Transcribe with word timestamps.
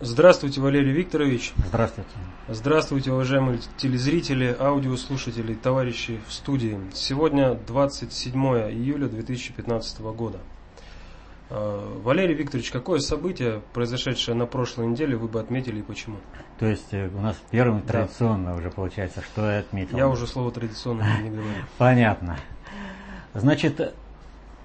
Здравствуйте, 0.00 0.60
Валерий 0.60 0.92
Викторович. 0.92 1.54
Здравствуйте. 1.66 2.10
Здравствуйте, 2.46 3.10
уважаемые 3.10 3.58
телезрители, 3.76 4.56
аудиослушатели, 4.56 5.54
товарищи 5.54 6.20
в 6.28 6.32
студии. 6.32 6.78
Сегодня 6.94 7.54
27 7.54 8.32
июля 8.70 9.08
2015 9.08 10.00
года. 10.00 10.38
А, 11.50 11.98
Валерий 12.04 12.36
Викторович, 12.36 12.70
какое 12.70 13.00
событие, 13.00 13.60
произошедшее 13.72 14.36
на 14.36 14.46
прошлой 14.46 14.86
неделе, 14.86 15.16
вы 15.16 15.26
бы 15.26 15.40
отметили 15.40 15.80
и 15.80 15.82
почему? 15.82 16.18
То 16.60 16.66
есть 16.66 16.92
э, 16.92 17.08
у 17.08 17.20
нас 17.20 17.36
первым 17.50 17.80
да. 17.80 17.94
традиционно 17.94 18.54
уже 18.54 18.70
получается, 18.70 19.20
что 19.20 19.50
я 19.50 19.58
отметил. 19.58 19.96
Я 19.96 20.08
уже 20.08 20.28
слово 20.28 20.52
традиционно 20.52 21.02
не 21.22 21.30
говорю. 21.30 21.48
Понятно. 21.78 22.38
Значит, 23.34 23.94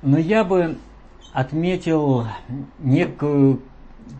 ну 0.03 0.17
я 0.17 0.43
бы 0.43 0.77
отметил 1.31 2.27
некую, 2.77 3.63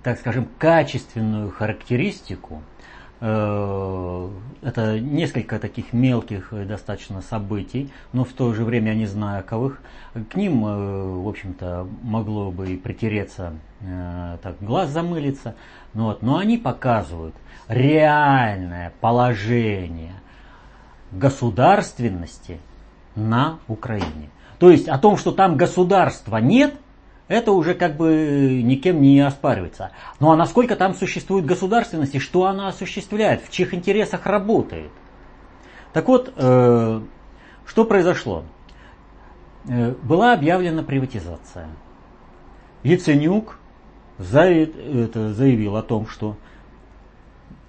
так 0.04 0.20
скажем, 0.20 0.48
качественную 0.58 1.52
характеристику. 1.52 2.62
Э, 3.20 4.30
это 4.62 5.00
несколько 5.00 5.58
таких 5.60 5.94
мелких 5.94 6.54
достаточно 6.68 7.22
событий, 7.22 7.90
но 8.12 8.26
в 8.26 8.34
то 8.34 8.54
же 8.54 8.66
время 8.66 8.92
я 8.92 8.98
не 8.98 9.06
знаковых. 9.06 9.82
К 10.30 10.36
ним, 10.36 10.66
э, 10.66 11.22
в 11.22 11.28
общем-то, 11.28 11.88
могло 12.02 12.52
бы 12.52 12.74
и 12.74 12.78
притереться, 12.78 13.54
э, 13.82 14.38
так, 14.42 14.56
глаз 14.60 14.90
замылиться. 14.90 15.56
Ну 15.94 16.06
вот. 16.06 16.22
Но 16.22 16.38
они 16.38 16.58
показывают 16.58 17.36
реальное 17.68 18.92
положение 19.00 20.16
государственности 21.12 22.60
на 23.16 23.60
Украине. 23.68 24.30
То 24.60 24.70
есть 24.70 24.88
о 24.88 24.98
том, 24.98 25.18
что 25.18 25.32
там 25.32 25.58
государства 25.58 26.38
нет, 26.38 26.76
это 27.28 27.52
уже 27.52 27.74
как 27.74 27.96
бы 27.96 28.62
никем 28.64 29.02
не 29.02 29.20
оспаривается. 29.22 29.92
Ну 30.20 30.32
а 30.32 30.36
насколько 30.36 30.76
там 30.76 30.94
существует 30.94 31.46
государственность 31.46 32.16
и 32.16 32.20
что 32.20 32.46
она 32.46 32.68
осуществляет, 32.68 33.44
в 33.44 33.52
чьих 33.52 33.74
интересах 33.74 34.26
работает. 34.26 34.92
Так 35.94 36.08
вот, 36.08 36.34
э, 36.36 37.02
что 37.66 37.86
произошло? 37.86 38.44
Э, 39.68 39.94
была 40.04 40.34
объявлена 40.34 40.84
приватизация. 40.84 41.68
Яценюк 42.84 43.60
заявил 44.18 45.78
о 45.78 45.84
том, 45.84 46.08
что 46.08 46.36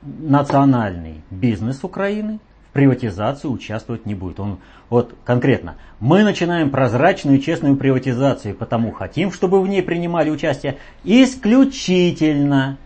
национальный 0.03 1.23
бизнес 1.31 1.85
Украины 1.85 2.41
приватизации 2.75 3.49
участвовать 3.49 4.05
не 4.05 4.15
будет. 4.15 4.39
Он 4.41 4.59
вот 4.91 5.17
конкретно. 5.25 5.77
Мы 6.01 6.25
начинаем 6.25 6.71
прозрачную 6.71 7.39
и 7.39 7.41
честную 7.41 7.77
приватизацию, 7.77 8.55
потому 8.55 8.91
хотим, 8.93 9.33
чтобы 9.33 9.63
в 9.63 9.69
ней 9.69 9.83
принимали 9.83 10.29
участие 10.29 10.77
исключительно 11.05 12.77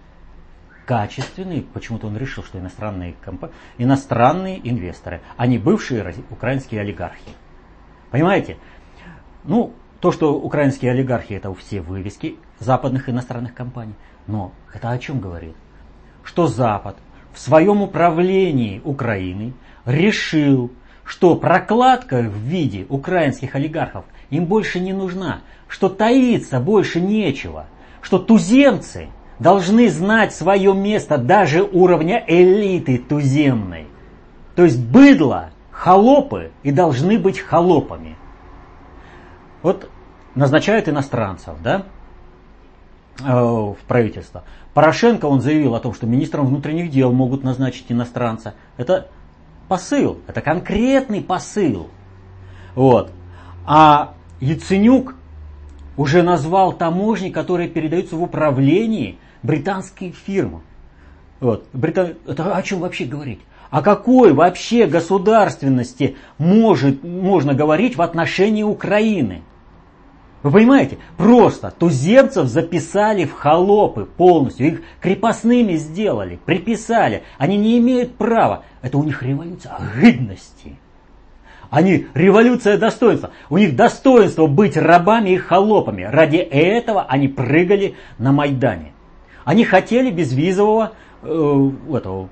качественные, 0.87 1.63
почему-то 1.63 2.07
он 2.07 2.17
решил, 2.17 2.45
что 2.45 2.59
иностранные, 2.59 3.15
компании, 3.21 3.55
иностранные 3.79 4.71
инвесторы, 4.71 5.21
а 5.37 5.47
не 5.47 5.59
бывшие 5.59 6.15
украинские 6.31 6.83
олигархи. 6.83 7.33
Понимаете? 8.11 8.59
Ну, 9.45 9.73
то, 10.01 10.13
что 10.13 10.35
украинские 10.35 10.93
олигархи 10.93 11.33
это 11.33 11.53
все 11.55 11.81
вывески 11.81 12.37
западных 12.59 13.09
иностранных 13.09 13.55
компаний. 13.55 13.95
Но 14.27 14.53
это 14.73 14.91
о 14.91 14.99
чем 14.99 15.21
говорит? 15.21 15.57
Что 16.25 16.47
Запад 16.47 16.97
в 17.33 17.39
своем 17.39 17.83
управлении 17.83 18.81
Украиной 18.85 19.55
решил, 19.89 20.71
что 21.05 21.35
прокладка 21.35 22.21
в 22.21 22.37
виде 22.37 22.87
украинских 22.89 23.55
олигархов 23.55 24.05
им 24.31 24.45
больше 24.45 24.79
не 24.79 24.93
нужна, 24.93 25.41
что 25.67 25.89
таиться 25.89 26.61
больше 26.61 27.01
нечего, 27.01 27.67
что 28.03 28.19
туземцы 28.19 29.09
должны 29.39 29.89
знать 29.89 30.35
свое 30.35 30.75
место 30.75 31.17
даже 31.17 31.63
уровня 31.63 32.23
элиты 32.27 32.99
туземной. 32.99 33.87
То 34.55 34.65
есть 34.65 34.79
быдло, 34.79 35.51
холопы 35.71 36.51
и 36.63 36.71
должны 36.71 37.19
быть 37.19 37.39
холопами. 37.39 38.17
Вот 39.63 39.89
назначают 40.35 40.89
иностранцев, 40.89 41.55
да, 41.63 41.85
э, 43.21 43.25
в 43.25 43.79
правительство. 43.87 44.45
Порошенко, 44.75 45.25
он 45.27 45.41
заявил 45.41 45.75
о 45.75 45.81
том, 45.81 45.95
что 45.95 46.07
министром 46.07 46.47
внутренних 46.47 46.91
дел 46.91 47.13
могут 47.13 47.43
назначить 47.43 47.87
иностранца. 47.89 48.55
Это 48.77 49.09
посыл, 49.69 50.19
это 50.27 50.41
конкретный 50.41 51.21
посыл. 51.21 51.89
Вот. 52.75 53.13
А 53.67 54.15
Яценюк 54.41 55.15
уже 55.97 56.23
назвал 56.23 56.73
таможни, 56.73 57.31
которые 57.31 57.69
передаются 57.69 58.17
в 58.17 58.23
управлении 58.23 59.19
британские 59.43 60.13
фирмы. 60.13 60.61
Вот. 61.41 61.67
Брита... 61.73 62.15
Это 62.27 62.55
о 62.55 62.63
чем 62.63 62.81
вообще 62.81 63.05
говорить? 63.05 63.41
О 63.71 63.83
какой 63.83 64.33
вообще 64.33 64.87
государственности 64.87 66.17
может, 66.39 67.05
можно 67.05 67.53
говорить 67.53 67.97
в 67.97 68.03
отношении 68.03 68.63
Украины? 68.63 69.43
Вы 70.43 70.53
понимаете? 70.53 70.99
Просто 71.17 71.73
туземцев 71.77 72.47
записали 72.47 73.25
в 73.25 73.33
холопы 73.33 74.05
полностью, 74.05 74.69
их 74.69 74.83
крепостными 75.01 75.75
сделали, 75.75 76.39
приписали. 76.45 77.25
Они 77.39 77.57
не 77.57 77.79
имеют 77.79 78.15
права. 78.17 78.63
Это 78.81 78.99
у 78.99 79.05
них 79.05 79.23
революция 79.23 79.73
гидности. 80.01 80.77
Они 81.71 82.07
революция 82.15 82.79
достоинства. 82.79 83.31
У 83.51 83.59
них 83.59 83.75
достоинство 83.75 84.47
быть 84.47 84.77
рабами 84.77 85.31
и 85.31 85.37
холопами. 85.37 86.03
Ради 86.03 86.37
этого 86.37 87.03
они 87.03 87.29
прыгали 87.29 87.97
на 88.19 88.33
Майдане. 88.33 88.93
Они 89.45 89.65
хотели 89.65 90.11
безвизового 90.11 90.93
э, 91.23 91.71
этого, 91.95 92.29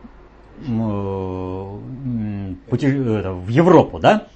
э, 0.60 1.76
пути, 2.70 2.86
э, 2.86 3.32
в 3.32 3.48
Европу, 3.48 3.98
да? 3.98 4.28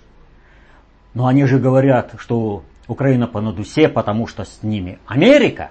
Но 1.14 1.26
они 1.26 1.44
же 1.44 1.58
говорят, 1.58 2.14
что 2.18 2.62
Украина 2.90 3.28
по 3.28 3.40
надусе, 3.40 3.88
потому 3.88 4.26
что 4.26 4.44
с 4.44 4.62
ними 4.62 4.98
Америка, 5.06 5.70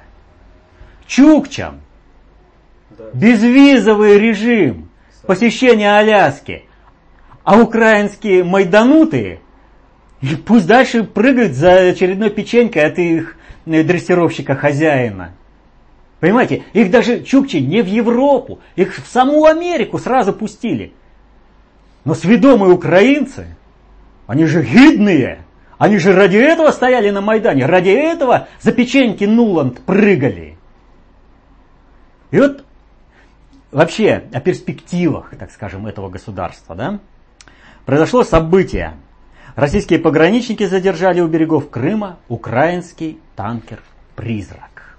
Чукчам, 1.05 1.81
да. 2.91 3.09
безвизовый 3.13 4.17
режим, 4.17 4.89
посещение 5.27 5.97
Аляски, 5.97 6.63
а 7.43 7.59
украинские 7.59 8.45
майданутые 8.45 9.41
пусть 10.45 10.65
дальше 10.65 11.03
прыгают 11.03 11.53
за 11.53 11.89
очередной 11.89 12.29
печенькой 12.29 12.85
от 12.85 12.97
их 12.99 13.35
э, 13.65 13.83
дрессировщика 13.83 14.55
хозяина. 14.55 15.33
Понимаете, 16.21 16.63
их 16.71 16.89
даже 16.89 17.23
чукчи 17.23 17.57
не 17.57 17.81
в 17.81 17.87
Европу, 17.87 18.59
их 18.77 18.95
в 18.95 19.07
саму 19.07 19.43
Америку 19.45 19.97
сразу 19.97 20.31
пустили. 20.31 20.93
Но 22.05 22.13
сведомые 22.13 22.73
украинцы, 22.73 23.57
они 24.25 24.45
же 24.45 24.63
гидные, 24.63 25.43
они 25.79 25.97
же 25.97 26.13
ради 26.13 26.35
этого 26.35 26.71
стояли 26.71 27.09
на 27.09 27.21
Майдане, 27.21 27.65
ради 27.65 27.89
этого 27.89 28.49
за 28.59 28.73
печеньки 28.73 29.23
Нуланд 29.23 29.79
прыгали. 29.79 30.57
И 32.31 32.39
вот 32.39 32.65
вообще 33.71 34.25
о 34.33 34.41
перспективах, 34.41 35.33
так 35.39 35.51
скажем, 35.51 35.87
этого 35.87 36.09
государства, 36.09 36.75
да, 36.75 36.99
произошло 37.85 38.23
событие. 38.23 38.97
Российские 39.55 39.99
пограничники 39.99 40.65
задержали 40.65 41.21
у 41.21 41.27
берегов 41.27 41.69
Крыма 41.69 42.17
украинский 42.27 43.17
танкер 43.37 43.81
«Призрак». 44.17 44.97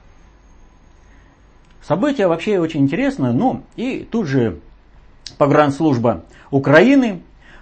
Событие 1.83 2.27
вообще 2.27 2.59
очень 2.59 2.81
интересное, 2.81 3.33
ну 3.33 3.65
и 3.77 4.09
тут 4.11 4.27
же 4.27 4.61
погранслужба 5.37 6.25
Украины 6.51 7.21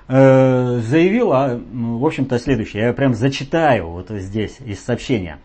заявила, 0.08 1.60
в 1.70 2.05
общем-то, 2.05 2.38
следующее. 2.38 2.84
Я 2.84 2.93
прям 2.93 3.14
зачитаю 3.14 3.88
вот 3.90 4.08
здесь 4.08 4.58
из 4.64 4.82
сообщения. 4.82 5.38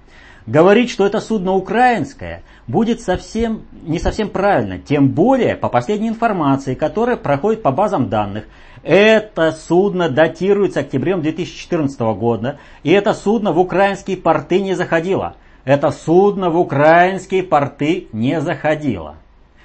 Говорить, 0.45 0.89
что 0.89 1.05
это 1.05 1.21
судно 1.21 1.53
украинское, 1.53 2.43
будет 2.67 2.99
совсем, 2.99 3.61
не 3.83 3.97
совсем 3.99 4.29
правильно. 4.29 4.77
Тем 4.77 5.09
более, 5.09 5.55
по 5.55 5.69
последней 5.69 6.09
информации, 6.09 6.75
которая 6.75 7.15
проходит 7.15 7.63
по 7.63 7.71
базам 7.71 8.09
данных, 8.09 8.45
это 8.83 9.53
судно 9.53 10.09
датируется 10.09 10.81
октябрем 10.81 11.21
2014 11.21 11.99
года, 12.17 12.59
и 12.83 12.91
это 12.91 13.13
судно 13.13 13.53
в 13.53 13.59
украинские 13.59 14.17
порты 14.17 14.61
не 14.61 14.75
заходило. 14.75 15.37
Это 15.63 15.91
судно 15.91 16.49
в 16.49 16.59
украинские 16.59 17.43
порты 17.43 18.09
не 18.11 18.41
заходило. 18.41 19.15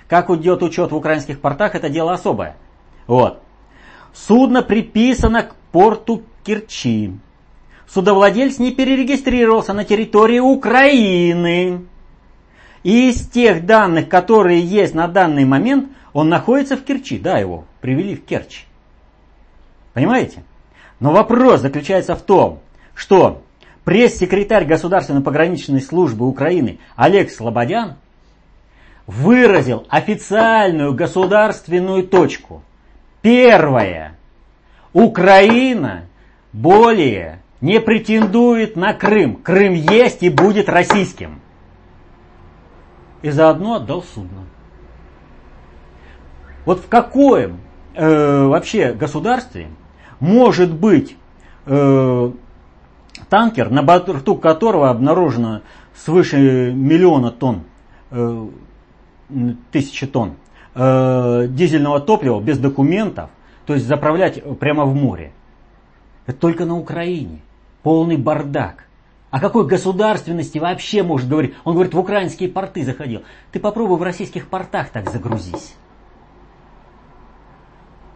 Как 0.06 0.31
идет 0.31 0.62
учет 0.62 0.93
в 0.93 0.97
украинских 0.97 1.41
портах, 1.41 1.75
это 1.75 1.89
дело 1.89 2.12
особое. 2.12 2.56
Вот. 3.09 3.43
Судно 4.13 4.63
приписано 4.63 5.43
к 5.45 5.55
порту 5.73 6.23
Керчи. 6.45 7.13
Судовладелец 7.87 8.59
не 8.59 8.73
перерегистрировался 8.73 9.73
на 9.73 9.85
территории 9.85 10.41
Украины. 10.41 11.87
И 12.83 13.11
из 13.11 13.27
тех 13.29 13.65
данных, 13.67 14.09
которые 14.09 14.61
есть 14.61 14.95
на 14.95 15.09
данный 15.09 15.45
момент, 15.45 15.91
он 16.13 16.29
находится 16.29 16.77
в 16.77 16.85
Керчи. 16.85 17.19
Да, 17.19 17.39
его 17.39 17.65
привели 17.81 18.15
в 18.15 18.25
Керчь. 18.25 18.65
Понимаете? 19.95 20.45
Но 21.01 21.13
вопрос 21.13 21.61
заключается 21.61 22.15
в 22.15 22.23
том, 22.23 22.61
что 22.95 23.43
пресс-секретарь 23.85 24.65
Государственной 24.65 25.23
пограничной 25.23 25.81
службы 25.81 26.27
Украины 26.27 26.79
Олег 26.97 27.31
Слободян 27.31 27.97
выразил 29.07 29.87
официальную 29.89 30.93
государственную 30.93 32.07
точку. 32.07 32.63
Первое. 33.23 34.17
Украина 34.93 36.05
более 36.53 37.41
не 37.61 37.81
претендует 37.81 38.76
на 38.76 38.94
Крым. 38.94 39.37
Крым 39.37 39.75
есть 39.75 40.23
и 40.23 40.31
будет 40.31 40.69
российским. 40.69 41.41
И 43.23 43.31
заодно 43.31 43.76
отдал 43.76 44.03
судно. 44.03 44.47
Вот 46.65 46.81
в 46.81 46.88
какоем 46.88 47.61
э, 47.94 48.47
вообще 48.47 48.93
государстве 48.93 49.69
может 50.21 50.73
быть 50.73 51.17
э, 51.67 52.32
танкер, 53.29 53.71
на 53.71 53.82
борту 53.82 54.37
которого 54.37 54.91
обнаружено 54.91 55.62
свыше 55.97 56.73
миллиона 56.73 57.31
тонн, 57.31 57.64
э, 58.11 58.47
тысячи 59.73 60.06
тонн 60.06 60.35
э, 60.79 61.47
дизельного 61.49 62.01
топлива 62.01 62.41
без 62.41 62.59
документов, 62.59 63.31
то 63.67 63.75
есть 63.75 63.87
заправлять 63.87 64.43
прямо 64.59 64.85
в 64.85 64.95
море. 64.95 65.33
Это 66.27 66.39
только 66.39 66.65
на 66.65 66.79
Украине. 66.79 67.41
Полный 67.83 68.17
бардак. 68.17 68.85
О 69.31 69.41
какой 69.41 69.67
государственности 69.67 70.59
вообще 70.59 71.03
может 71.03 71.29
говорить? 71.29 71.55
Он 71.65 71.75
говорит, 71.75 71.93
в 71.93 71.99
украинские 71.99 72.49
порты 72.49 72.85
заходил. 72.85 73.23
Ты 73.53 73.61
попробуй 73.61 73.99
в 73.99 74.03
российских 74.03 74.49
портах 74.49 74.89
так 74.89 75.11
загрузись. 75.11 75.75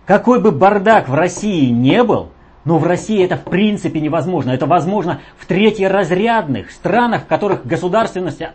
Какой 0.07 0.41
бы 0.41 0.53
бардак 0.53 1.09
в 1.09 1.15
России 1.15 1.69
не 1.69 2.03
был, 2.03 2.31
но 2.65 2.79
в 2.79 2.85
России 2.85 3.23
это 3.23 3.37
в 3.37 3.45
принципе 3.45 4.01
невозможно. 4.01 4.51
Это 4.51 4.67
возможно 4.67 5.21
в 5.37 5.47
третьеразрядных 5.47 6.71
странах, 6.71 7.25
в 7.25 7.27
которых 7.27 7.67
государственность 7.67 8.41
э, 8.41 8.53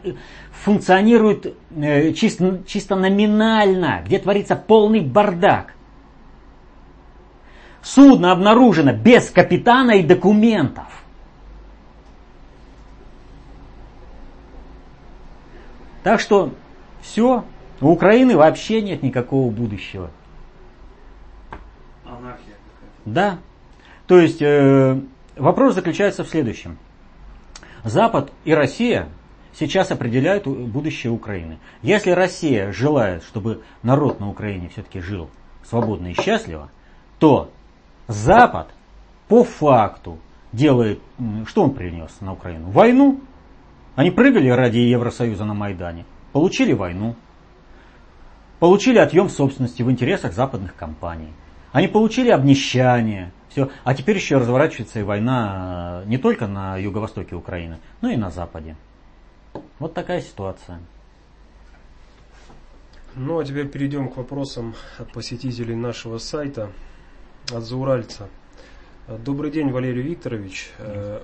функционирует 0.64 1.54
э, 1.76 2.14
чисто, 2.14 2.62
чисто 2.66 2.96
номинально, 2.96 4.02
где 4.06 4.20
творится 4.20 4.56
полный 4.56 5.02
бардак. 5.02 5.74
Судно 7.82 8.32
обнаружено 8.32 8.94
без 8.94 9.30
капитана 9.30 9.92
и 9.92 10.04
документов. 10.04 10.86
Так 16.04 16.22
что 16.22 16.54
все, 17.02 17.44
у 17.82 17.90
Украины 17.90 18.38
вообще 18.38 18.82
нет 18.82 19.04
никакого 19.04 19.52
будущего. 19.52 20.10
Анархия 22.06 22.56
какая-то. 22.56 23.02
Да, 23.06 23.38
то 24.08 24.20
есть 24.20 24.42
э, 24.42 25.00
вопрос 25.36 25.76
заключается 25.76 26.24
в 26.24 26.30
следующем. 26.30 26.78
Запад 27.84 28.32
и 28.44 28.54
Россия 28.54 29.10
сейчас 29.54 29.92
определяют 29.92 30.48
будущее 30.48 31.12
Украины. 31.12 31.60
Если 31.82 32.12
Россия 32.12 32.72
желает, 32.72 33.24
чтобы 33.24 33.62
народ 33.84 34.20
на 34.20 34.30
Украине 34.30 34.70
все-таки 34.70 35.00
жил 35.00 35.30
свободно 35.64 36.08
и 36.08 36.14
счастливо, 36.14 36.72
то 37.20 37.52
Запад 38.08 38.70
по 39.28 39.44
факту 39.44 40.18
делает, 40.54 41.00
что 41.46 41.64
он 41.64 41.74
принес 41.74 42.10
на 42.22 42.34
Украину? 42.34 42.70
Войну. 42.70 43.20
Они 43.96 44.12
прыгали 44.12 44.48
ради 44.50 44.78
Евросоюза 44.78 45.44
на 45.44 45.54
Майдане, 45.54 46.06
получили 46.32 46.72
войну, 46.72 47.16
получили 48.60 49.00
отъем 49.00 49.28
собственности 49.28 49.82
в 49.82 49.92
интересах 49.92 50.34
западных 50.34 50.76
компаний. 50.76 51.34
Они 51.72 51.88
получили 51.88 52.30
обнищание, 52.30 53.32
все. 53.50 53.70
А 53.84 53.94
теперь 53.94 54.18
еще 54.18 54.38
разворачивается 54.38 55.00
и 55.00 55.04
война 55.04 56.04
э, 56.04 56.10
не 56.10 56.18
только 56.18 56.48
на 56.48 56.78
юго-востоке 56.78 57.36
Украины, 57.36 57.80
но 58.02 58.10
и 58.10 58.16
на 58.16 58.30
западе. 58.30 58.76
Вот 59.80 59.94
такая 59.94 60.22
ситуация. 60.22 60.80
Ну 63.16 63.40
а 63.40 63.44
теперь 63.44 63.68
перейдем 63.68 64.10
к 64.10 64.18
вопросам 64.18 64.76
от 65.00 65.12
посетителей 65.12 65.76
нашего 65.76 66.20
сайта, 66.20 66.70
от 67.52 67.64
Зауральца. 67.64 68.30
Добрый 69.08 69.52
день, 69.52 69.72
Валерий 69.72 70.04
Викторович. 70.04 70.70
Э, 70.78 71.22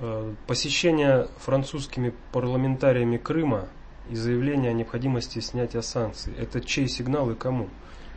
э, 0.00 0.34
посещение 0.46 1.28
французскими 1.38 2.14
парламентариями 2.32 3.16
Крыма 3.16 3.68
и 4.08 4.14
заявление 4.14 4.70
о 4.70 4.74
необходимости 4.74 5.40
снятия 5.40 5.82
санкций– 5.82 6.32
это 6.38 6.60
чей 6.60 6.88
сигнал 6.88 7.30
и 7.30 7.34
кому? 7.34 7.68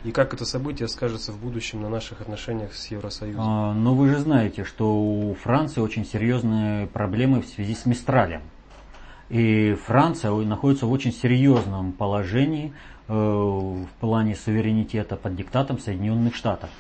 И 0.04 0.12
как 0.12 0.34
это 0.34 0.46
событие 0.46 0.88
скажется 0.88 1.32
в 1.32 1.40
будущем 1.40 1.82
на 1.82 1.90
наших 1.90 2.22
отношениях 2.22 2.74
с 2.74 2.88
Евросоюзом? 2.88 3.42
А, 3.42 3.74
но 3.74 3.94
вы 3.94 4.10
же 4.10 4.18
знаете, 4.18 4.64
что 4.64 5.00
у 5.00 5.36
Франции 5.36 5.80
очень 5.80 6.06
серьезные 6.06 6.88
проблемы 6.88 7.42
в 7.42 7.46
связи 7.46 7.76
с 7.76 7.86
Мистралем. 7.86 8.42
И 9.30 9.78
Франция 9.86 10.32
находится 10.32 10.88
в 10.88 10.92
очень 10.92 11.14
серьезном 11.14 11.92
положении 11.92 12.74
э, 13.08 13.14
в 13.14 13.88
плане 14.00 14.36
суверенитета 14.36 15.18
под 15.18 15.36
диктатом 15.36 15.78
Соединенных 15.78 16.36
Штатов. 16.36 16.72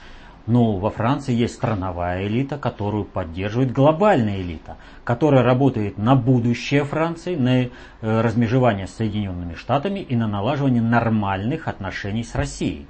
Но 0.47 0.77
во 0.77 0.89
Франции 0.89 1.35
есть 1.35 1.53
страновая 1.53 2.25
элита, 2.25 2.57
которую 2.57 3.05
поддерживает 3.05 3.71
глобальная 3.71 4.41
элита, 4.41 4.77
которая 5.03 5.43
работает 5.43 5.99
на 5.99 6.15
будущее 6.15 6.83
Франции, 6.85 7.35
на 7.35 7.61
э, 7.61 7.69
размежевание 8.01 8.87
с 8.87 8.95
Соединенными 8.95 9.53
Штатами 9.53 9.99
и 9.99 10.15
на 10.15 10.27
налаживание 10.27 10.81
нормальных 10.81 11.67
отношений 11.67 12.23
с 12.23 12.33
Россией. 12.33 12.87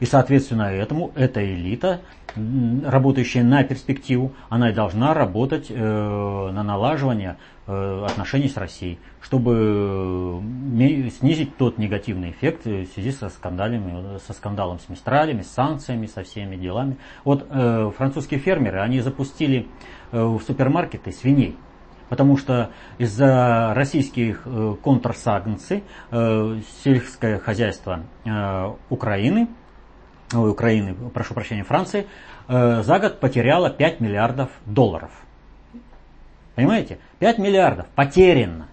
И 0.00 0.06
соответственно 0.06 0.62
этому 0.62 1.12
эта 1.14 1.44
элита, 1.44 2.00
работающая 2.34 3.42
на 3.42 3.62
перспективу, 3.64 4.32
она 4.48 4.70
и 4.70 4.72
должна 4.72 5.12
работать 5.14 5.66
э, 5.68 5.74
на 5.74 6.62
налаживание 6.62 7.36
э, 7.66 8.06
отношений 8.08 8.48
с 8.48 8.56
Россией, 8.56 8.98
чтобы 9.20 10.40
э, 10.78 11.10
снизить 11.10 11.56
тот 11.56 11.76
негативный 11.76 12.30
эффект 12.30 12.64
в 12.64 12.86
связи 12.86 13.12
со 13.12 13.28
скандалами, 13.28 14.18
со 14.26 14.32
скандалом 14.32 14.78
с 14.78 14.88
Мистралями, 14.88 15.42
с 15.42 15.50
санкциями, 15.50 16.06
со 16.06 16.22
всеми 16.22 16.56
делами. 16.56 16.96
Вот 17.24 17.46
э, 17.50 17.90
французские 17.96 18.40
фермеры, 18.40 18.80
они 18.80 19.00
запустили 19.00 19.66
э, 20.12 20.22
в 20.22 20.40
супермаркеты 20.40 21.12
свиней. 21.12 21.56
Потому 22.08 22.36
что 22.36 22.70
из-за 22.98 23.72
российских 23.74 24.42
э, 24.44 24.74
контрсанкций 24.82 25.84
э, 26.10 26.60
сельское 26.82 27.38
хозяйство 27.38 28.00
э, 28.24 28.72
Украины 28.88 29.48
ой, 30.32 30.50
Украины, 30.50 30.94
прошу 31.12 31.34
прощения, 31.34 31.64
Франции, 31.64 32.06
э, 32.48 32.82
за 32.82 32.98
год 32.98 33.20
потеряла 33.20 33.70
5 33.70 34.00
миллиардов 34.00 34.50
долларов. 34.66 35.10
Понимаете? 36.54 36.98
5 37.18 37.38
миллиардов 37.38 37.86
потеряно 37.94 38.68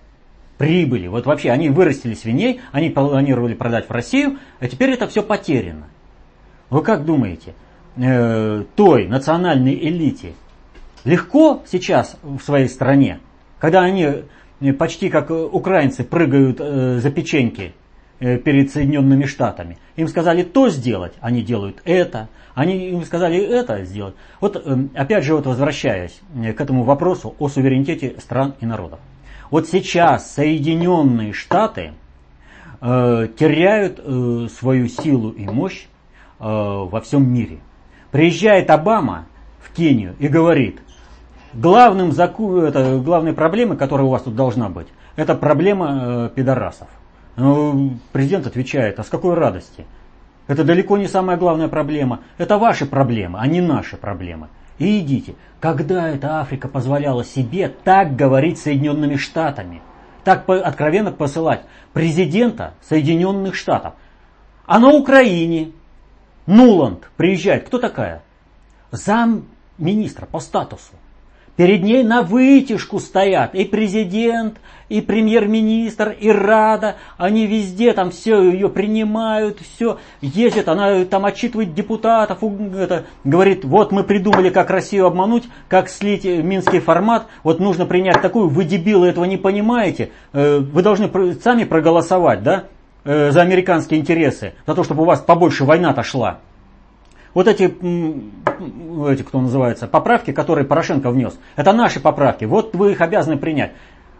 прибыли. 0.57 1.07
Вот 1.07 1.25
вообще 1.25 1.51
они 1.51 1.69
вырастили 1.69 2.13
свиней, 2.13 2.61
они 2.71 2.89
планировали 2.89 3.53
продать 3.53 3.87
в 3.87 3.91
Россию, 3.91 4.39
а 4.59 4.67
теперь 4.67 4.91
это 4.91 5.07
все 5.07 5.23
потеряно. 5.23 5.87
Вы 6.69 6.81
как 6.81 7.05
думаете, 7.05 7.53
э, 7.95 8.63
той 8.75 9.07
национальной 9.07 9.75
элите 9.75 10.33
легко 11.05 11.63
сейчас 11.67 12.17
в 12.23 12.39
своей 12.41 12.67
стране, 12.67 13.19
когда 13.59 13.81
они 13.81 14.25
э, 14.59 14.73
почти 14.73 15.09
как 15.09 15.29
украинцы 15.29 16.03
прыгают 16.03 16.57
э, 16.59 16.99
за 16.99 17.11
печеньки 17.11 17.73
Э, 17.73 17.86
перед 18.19 18.71
Соединенными 18.71 19.25
Штатами. 19.25 19.77
Им 19.95 20.07
сказали 20.07 20.43
то 20.43 20.69
сделать, 20.69 21.13
они 21.21 21.41
делают 21.41 21.81
это. 21.85 22.29
Они 22.57 22.89
им 22.89 23.03
сказали 23.03 23.37
это 23.37 23.83
сделать. 23.85 24.15
Вот 24.41 24.59
эм, 24.65 24.89
опять 24.95 25.23
же, 25.23 25.35
вот 25.35 25.45
возвращаясь 25.45 26.19
э, 26.35 26.53
к 26.53 26.61
этому 26.61 26.83
вопросу 26.83 27.35
о 27.37 27.49
суверенитете 27.49 28.15
стран 28.19 28.55
и 28.59 28.65
народов. 28.65 28.99
Вот 29.51 29.67
сейчас 29.67 30.33
Соединенные 30.33 31.33
Штаты 31.33 31.93
э, 32.81 33.27
теряют 33.37 33.99
э, 34.03 34.47
свою 34.51 34.87
силу 34.87 35.29
и 35.29 35.45
мощь 35.45 35.83
э, 35.83 35.87
во 36.39 36.99
всем 37.01 37.31
мире. 37.31 37.59
Приезжает 38.09 38.71
Обама 38.71 39.27
в 39.59 39.71
Кению 39.71 40.15
и 40.17 40.27
говорит, 40.27 40.79
главным 41.53 42.11
заку... 42.11 42.57
это, 42.57 42.97
главной 42.97 43.33
проблемой, 43.33 43.77
которая 43.77 44.07
у 44.07 44.09
вас 44.09 44.23
тут 44.23 44.35
должна 44.35 44.69
быть, 44.69 44.87
это 45.15 45.35
проблема 45.35 45.99
э, 46.01 46.29
пидорасов. 46.35 46.87
Ну, 47.37 47.99
президент 48.13 48.47
отвечает, 48.47 48.99
а 48.99 49.03
с 49.03 49.09
какой 49.09 49.35
радости? 49.35 49.85
Это 50.47 50.63
далеко 50.63 50.97
не 50.97 51.07
самая 51.07 51.37
главная 51.37 51.67
проблема. 51.67 52.21
Это 52.37 52.57
ваши 52.57 52.87
проблемы, 52.87 53.39
а 53.39 53.45
не 53.45 53.61
наши 53.61 53.95
проблемы. 53.95 54.47
И 54.79 54.99
идите. 54.99 55.35
Когда 55.59 56.09
эта 56.09 56.39
Африка 56.39 56.67
позволяла 56.67 57.23
себе 57.23 57.69
так 57.69 58.15
говорить 58.15 58.57
Соединенными 58.57 59.17
Штатами? 59.17 59.81
Так 60.23 60.49
откровенно 60.49 61.11
посылать 61.11 61.61
президента 61.93 62.73
Соединенных 62.81 63.55
Штатов? 63.55 63.93
А 64.65 64.79
на 64.79 64.89
Украине 64.89 65.71
Нуланд 66.47 67.09
приезжает. 67.17 67.67
Кто 67.67 67.77
такая? 67.77 68.23
Зам 68.91 69.45
министра 69.77 70.25
по 70.25 70.39
статусу. 70.39 70.93
Перед 71.57 71.81
ней 71.83 72.03
на 72.03 72.21
вытяжку 72.21 72.99
стоят 72.99 73.55
и 73.55 73.65
президент, 73.65 74.59
и 74.89 75.01
премьер-министр, 75.01 76.15
и 76.19 76.29
Рада. 76.29 76.97
Они 77.17 77.47
везде 77.47 77.93
там 77.93 78.11
все 78.11 78.41
ее 78.41 78.69
принимают, 78.69 79.57
все 79.59 79.97
ездят. 80.21 80.69
Она 80.69 81.03
там 81.05 81.25
отчитывает 81.25 81.73
депутатов, 81.73 82.43
это, 82.43 83.05
говорит, 83.23 83.65
вот 83.65 83.91
мы 83.91 84.03
придумали, 84.03 84.49
как 84.49 84.69
Россию 84.69 85.07
обмануть, 85.07 85.45
как 85.67 85.89
слить 85.89 86.25
минский 86.25 86.79
формат. 86.79 87.25
Вот 87.41 87.59
нужно 87.59 87.87
принять 87.87 88.21
такую, 88.21 88.49
вы 88.49 88.63
дебилы 88.63 89.07
этого 89.07 89.25
не 89.25 89.37
понимаете. 89.37 90.11
Э, 90.33 90.59
вы 90.59 90.83
должны 90.83 91.09
сами 91.41 91.63
проголосовать, 91.63 92.43
да, 92.43 92.65
э, 93.03 93.31
за 93.31 93.41
американские 93.41 93.99
интересы, 93.99 94.53
за 94.67 94.75
то, 94.75 94.83
чтобы 94.83 95.01
у 95.01 95.05
вас 95.05 95.21
побольше 95.21 95.65
война-то 95.65 96.03
шла. 96.03 96.39
Вот 97.33 97.47
эти, 97.47 97.63
эти, 97.63 99.21
кто 99.23 99.41
называется, 99.41 99.87
поправки, 99.87 100.31
которые 100.31 100.65
Порошенко 100.65 101.11
внес, 101.11 101.37
это 101.55 101.73
наши 101.73 101.99
поправки. 101.99 102.45
Вот 102.45 102.75
вы 102.75 102.91
их 102.93 103.01
обязаны 103.01 103.37
принять. 103.37 103.73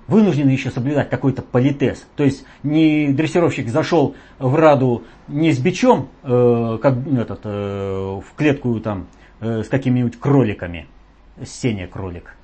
Вынуждены 0.07 0.51
еще 0.51 0.71
соблюдать 0.71 1.09
какой-то 1.09 1.41
политез. 1.41 2.05
То 2.15 2.23
есть 2.23 2.45
не 2.63 3.09
дрессировщик 3.09 3.67
зашел 3.67 4.15
в 4.39 4.55
Раду 4.55 5.03
не 5.27 5.51
с 5.51 5.59
бичом, 5.59 6.07
э, 6.23 6.79
как 6.81 6.95
этот, 7.05 7.41
э, 7.43 8.21
в 8.25 8.35
клетку 8.37 8.79
там, 8.79 9.07
э, 9.41 9.63
с 9.63 9.67
какими-нибудь 9.67 10.17
кроликами. 10.17 10.87
Сеня 11.43 11.87
кролик. 11.87 12.36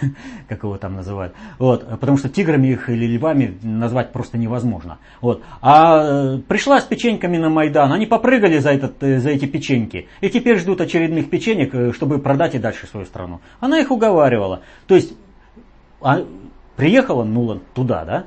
как 0.48 0.62
его 0.62 0.76
там 0.76 0.94
называют. 0.94 1.34
Вот, 1.58 1.88
потому 2.00 2.18
что 2.18 2.28
тиграми 2.28 2.68
их 2.68 2.88
или 2.88 3.06
львами 3.06 3.58
назвать 3.62 4.12
просто 4.12 4.38
невозможно. 4.38 4.98
Вот. 5.20 5.42
А 5.60 6.36
э, 6.36 6.38
пришла 6.46 6.80
с 6.80 6.84
печеньками 6.84 7.36
на 7.36 7.48
Майдан, 7.48 7.92
они 7.92 8.06
попрыгали 8.06 8.58
за, 8.58 8.70
этот, 8.70 9.02
э, 9.02 9.18
за 9.18 9.30
эти 9.30 9.46
печеньки. 9.46 10.08
И 10.20 10.30
теперь 10.30 10.58
ждут 10.58 10.80
очередных 10.80 11.30
печенек, 11.30 11.74
э, 11.74 11.92
чтобы 11.92 12.18
продать 12.18 12.54
и 12.54 12.58
дальше 12.58 12.86
свою 12.86 13.06
страну. 13.06 13.40
Она 13.60 13.78
их 13.78 13.90
уговаривала. 13.90 14.62
То 14.86 14.94
есть 14.94 15.14
а, 16.00 16.24
приехала 16.76 17.24
Нуланд 17.24 17.62
туда, 17.74 18.04
да, 18.04 18.24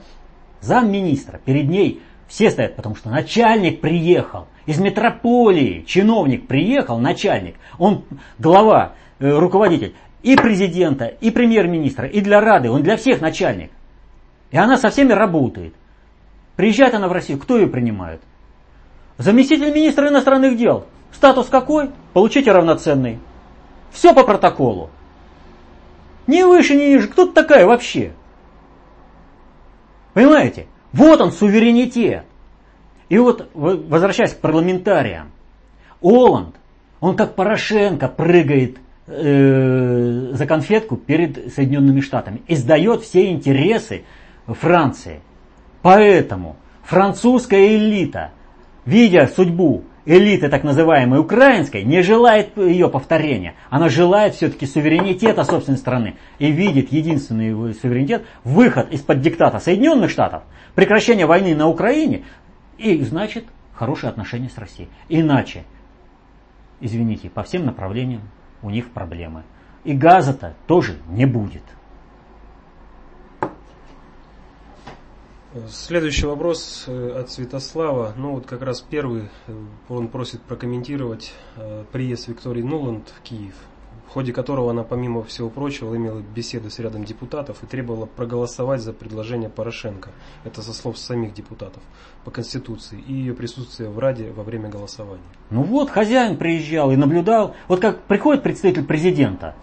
замминистра, 0.62 1.40
перед 1.44 1.70
ней 1.70 2.02
все 2.28 2.50
стоят, 2.50 2.76
потому 2.76 2.96
что 2.96 3.10
начальник 3.10 3.82
приехал. 3.82 4.48
Из 4.66 4.80
метрополии 4.80 5.84
чиновник 5.86 6.48
приехал, 6.48 6.98
начальник, 6.98 7.56
он 7.78 8.04
глава, 8.40 8.94
руководитель 9.20 9.94
и 10.26 10.36
президента, 10.36 11.06
и 11.06 11.30
премьер-министра, 11.30 12.08
и 12.08 12.20
для 12.20 12.42
Рады, 12.42 12.72
он 12.72 12.82
для 12.82 12.98
всех 12.98 13.22
начальник. 13.22 13.70
И 14.50 14.58
она 14.58 14.76
со 14.76 14.90
всеми 14.90 15.14
работает. 15.14 15.76
Приезжает 16.56 16.96
она 16.96 17.08
в 17.08 17.12
Россию, 17.12 17.38
кто 17.38 17.60
ее 17.60 17.68
принимает? 17.68 18.22
Заместитель 19.20 19.72
министра 19.72 20.10
иностранных 20.10 20.58
дел. 20.58 20.88
Статус 21.12 21.48
какой? 21.48 21.92
Получите 22.14 22.52
равноценный. 22.52 23.20
Все 23.92 24.16
по 24.16 24.24
протоколу. 24.24 24.90
Ни 26.26 26.42
выше, 26.42 26.76
ни 26.76 26.86
ниже. 26.86 27.08
Кто 27.08 27.28
ты 27.28 27.34
такая 27.34 27.68
вообще? 27.68 28.14
Понимаете? 30.14 30.66
Вот 30.92 31.22
он, 31.22 31.32
суверенитет. 31.34 32.26
И 33.10 33.20
вот, 33.20 33.48
возвращаясь 33.54 34.34
к 34.34 34.40
парламентариям, 34.40 35.32
Оланд, 36.02 36.56
он 37.00 37.16
как 37.16 37.36
Порошенко 37.36 38.08
прыгает 38.08 38.80
э, 39.08 40.32
за 40.34 40.46
конфетку 40.46 40.98
перед 40.98 41.54
Соединенными 41.54 42.02
Штатами 42.02 42.42
и 42.48 42.56
сдает 42.56 43.02
все 43.02 43.32
интересы 43.32 44.04
Франции. 44.48 45.22
Поэтому 45.82 46.56
французская 46.84 47.76
элита, 47.78 48.32
видя 48.86 49.28
судьбу 49.28 49.84
элиты 50.06 50.50
так 50.50 50.64
называемой 50.64 51.20
украинской, 51.20 51.84
не 51.84 52.02
желает 52.02 52.58
ее 52.58 52.90
повторения. 52.90 53.56
Она 53.70 53.90
желает 53.90 54.36
все-таки 54.36 54.66
суверенитета 54.66 55.44
собственной 55.44 55.78
страны 55.78 56.16
и 56.40 56.52
видит 56.52 56.92
единственный 56.92 57.50
его 57.50 57.74
суверенитет, 57.74 58.26
выход 58.44 58.92
из-под 58.92 59.22
диктата 59.22 59.60
Соединенных 59.60 60.12
Штатов, 60.12 60.44
прекращение 60.76 61.26
войны 61.26 61.56
на 61.56 61.68
Украине 61.68 62.24
и, 62.78 63.02
значит, 63.04 63.46
хорошие 63.74 64.10
отношения 64.10 64.50
с 64.50 64.58
Россией. 64.58 64.90
Иначе, 65.10 65.64
извините, 66.80 67.30
по 67.30 67.44
всем 67.44 67.66
направлениям 67.66 68.22
у 68.66 68.70
них 68.70 68.92
проблемы. 68.92 69.44
И 69.84 69.94
газа-то 69.94 70.56
тоже 70.68 70.98
не 71.08 71.26
будет. 71.26 71.64
Следующий 75.70 76.26
вопрос 76.26 76.84
э, 76.88 77.18
от 77.18 77.32
Святослава. 77.32 78.14
Ну 78.18 78.34
вот 78.34 78.46
как 78.46 78.62
раз 78.62 78.82
первый, 78.82 79.30
э, 79.48 79.66
он 79.88 80.10
просит 80.10 80.42
прокомментировать 80.42 81.34
э, 81.56 81.86
приезд 81.94 82.28
Виктории 82.28 82.62
Нуланд 82.62 83.14
в 83.16 83.22
Киев 83.22 83.56
ходе 84.10 84.34
которого 84.34 84.72
она, 84.72 84.84
помимо 84.84 85.24
всего 85.24 85.50
прочего, 85.50 85.96
имела 85.96 86.20
беседы 86.20 86.70
с 86.70 86.80
рядом 86.80 87.04
депутатов 87.04 87.64
и 87.64 87.66
требовала 87.66 88.06
проголосовать 88.06 88.82
за 88.82 88.94
предложение 88.94 89.50
Порошенко. 89.50 90.12
Это 90.44 90.62
со 90.62 90.74
слов 90.74 90.98
самих 90.98 91.34
депутатов 91.34 91.82
по 92.24 92.32
Конституции 92.32 93.04
и 93.08 93.14
ее 93.14 93.34
присутствие 93.34 93.90
в 93.90 94.00
Раде 94.00 94.32
во 94.32 94.44
время 94.44 94.70
голосования. 94.70 95.24
Ну 95.50 95.64
вот, 95.64 95.90
хозяин 95.90 96.38
приезжал 96.38 96.92
и 96.92 96.96
наблюдал. 96.96 97.56
Вот 97.68 97.82
как 97.82 98.04
приходит 98.04 98.44
представитель 98.44 98.86
президента, 98.86 99.56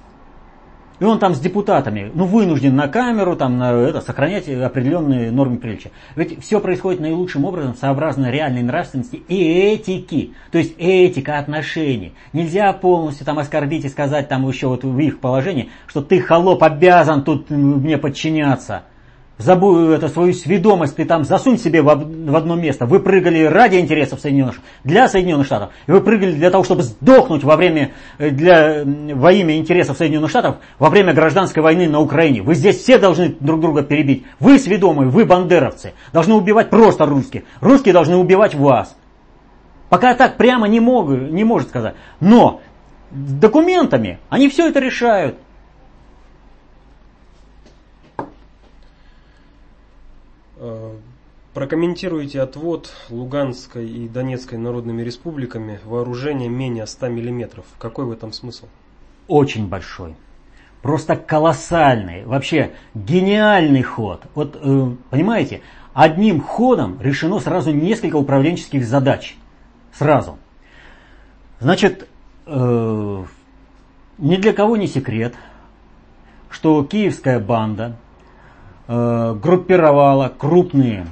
и 1.02 1.04
он 1.04 1.18
там 1.18 1.35
с 1.35 1.40
депутатами, 1.40 2.12
ну, 2.14 2.26
вынужден 2.26 2.76
на 2.76 2.87
камеру, 2.87 3.35
там, 3.35 3.59
на 3.59 3.73
это, 3.73 4.00
сохранять 4.00 4.49
определенные 4.49 5.32
нормы 5.32 5.56
приличия. 5.56 5.90
Ведь 6.14 6.40
все 6.40 6.61
происходит 6.61 7.00
наилучшим 7.00 7.44
образом, 7.44 7.75
сообразно 7.75 8.30
реальной 8.30 8.62
нравственности 8.62 9.16
и 9.16 9.73
этики. 9.73 10.35
То 10.52 10.59
есть 10.59 10.76
этика 10.78 11.40
отношений. 11.40 12.12
Нельзя 12.32 12.73
полностью 12.73 13.26
там 13.26 13.40
оскорбить 13.40 13.85
и 13.85 13.88
сказать 13.88 14.28
там 14.28 14.47
еще 14.47 14.68
вот 14.68 14.85
в 14.85 14.97
их 15.00 15.18
положении, 15.18 15.71
что 15.88 16.02
ты, 16.02 16.21
холоп, 16.21 16.62
обязан 16.62 17.25
тут 17.25 17.50
мне 17.50 17.99
подчиняться 17.99 18.85
забудь 19.43 19.97
это, 19.97 20.09
свою 20.09 20.33
сведомость, 20.33 20.97
ты 20.97 21.05
там 21.05 21.25
засунь 21.25 21.59
себе 21.59 21.83
в, 21.83 21.87
в 21.87 22.37
одно 22.37 22.57
место. 22.57 22.87
Вы 22.87 23.01
прыгали 23.01 23.45
ради 23.45 23.77
интересов 23.77 24.21
Соединенных 24.21 24.57
для 24.85 25.09
Соединенных 25.09 25.47
Штатов. 25.47 25.71
И 25.87 25.93
вы 25.93 26.01
прыгали 26.01 26.33
для 26.33 26.51
того, 26.51 26.65
чтобы 26.65 26.83
сдохнуть 26.83 27.45
во 27.45 27.57
время, 27.57 27.93
э, 28.19 28.31
для, 28.31 28.85
во 28.85 29.33
имя 29.33 29.57
интересов 29.57 29.99
Соединенных 29.99 30.31
Штатов 30.31 30.57
во 30.79 30.89
время 30.89 31.13
гражданской 31.13 31.63
войны 31.63 31.89
на 31.89 32.01
Украине. 32.01 32.43
Вы 32.43 32.55
здесь 32.55 32.79
все 32.79 32.99
должны 32.99 33.37
друг 33.41 33.61
друга 33.61 33.83
перебить. 33.83 34.25
Вы 34.41 34.59
сведомые, 34.59 35.09
вы 35.09 35.25
бандеровцы. 35.25 35.93
Должны 36.13 36.35
убивать 36.35 36.71
просто 36.71 37.07
русских. 37.07 37.43
Русские 37.61 37.93
должны 37.93 38.17
убивать 38.17 38.55
вас. 38.55 38.97
Пока 39.89 40.15
так 40.15 40.39
прямо 40.39 40.69
не, 40.69 40.81
могу, 40.81 41.13
не 41.13 41.45
может 41.45 41.69
сказать. 41.69 41.95
Но 42.21 42.63
документами 43.11 44.19
они 44.31 44.49
все 44.49 44.69
это 44.69 44.81
решают. 44.81 45.37
Прокомментируйте 51.54 52.40
отвод 52.40 52.92
Луганской 53.11 53.88
и 53.88 54.09
Донецкой 54.09 54.59
народными 54.59 55.02
республиками 55.02 55.81
вооружения 55.85 56.49
менее 56.49 56.87
100 56.87 57.09
мм. 57.09 57.62
Какой 57.78 58.04
в 58.07 58.12
этом 58.12 58.33
смысл? 58.33 58.66
Очень 59.28 59.69
большой. 59.69 60.14
Просто 60.83 61.14
колоссальный, 61.16 62.25
вообще 62.25 62.73
гениальный 62.95 63.83
ход. 63.83 64.23
Вот, 64.35 64.59
э, 64.61 64.90
понимаете, 65.11 65.61
одним 65.95 66.40
ходом 66.40 67.00
решено 67.00 67.38
сразу 67.38 67.73
несколько 67.73 68.16
управленческих 68.16 68.85
задач. 68.85 69.37
Сразу. 69.92 70.38
Значит, 71.61 72.09
э, 72.47 73.25
ни 74.19 74.37
для 74.37 74.52
кого 74.52 74.76
не 74.76 74.88
секрет, 74.88 75.35
что 76.50 76.83
киевская 76.83 77.38
банда 77.38 77.97
э, 78.89 79.37
группировала 79.43 80.33
крупные 80.37 81.07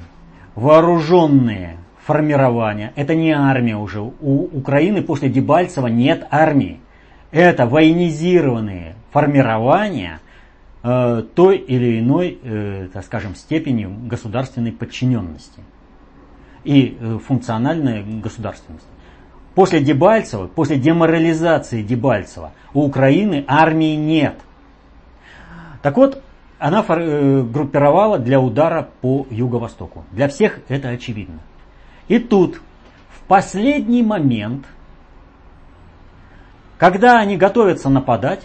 вооруженные 0.55 1.77
формирования. 2.05 2.93
Это 2.95 3.15
не 3.15 3.31
армия 3.31 3.77
уже. 3.77 4.01
У 4.01 4.45
Украины 4.57 5.01
после 5.01 5.29
Дебальцева 5.29 5.87
нет 5.87 6.27
армии. 6.29 6.79
Это 7.31 7.65
военизированные 7.65 8.95
формирования 9.11 10.19
э, 10.83 11.23
той 11.35 11.57
или 11.57 11.99
иной, 11.99 12.39
э, 12.43 12.89
так 12.91 13.05
скажем, 13.05 13.35
степени 13.35 13.87
государственной 14.07 14.71
подчиненности 14.71 15.61
и 16.63 16.97
э, 16.99 17.19
функциональной 17.25 18.03
государственности. 18.03 18.87
После 19.55 19.81
Дебальцева, 19.81 20.47
после 20.47 20.77
деморализации 20.77 21.83
Дебальцева 21.83 22.53
у 22.73 22.83
Украины 22.83 23.43
армии 23.47 23.95
нет. 23.95 24.35
Так 25.81 25.97
вот, 25.97 26.21
она 26.61 26.85
э, 26.87 27.41
группировала 27.41 28.19
для 28.19 28.39
удара 28.39 28.87
по 29.01 29.25
юго-востоку. 29.31 30.05
Для 30.11 30.27
всех 30.27 30.59
это 30.67 30.89
очевидно. 30.89 31.39
И 32.07 32.19
тут, 32.19 32.61
в 33.09 33.21
последний 33.27 34.03
момент, 34.03 34.67
когда 36.77 37.17
они 37.17 37.35
готовятся 37.35 37.89
нападать, 37.89 38.43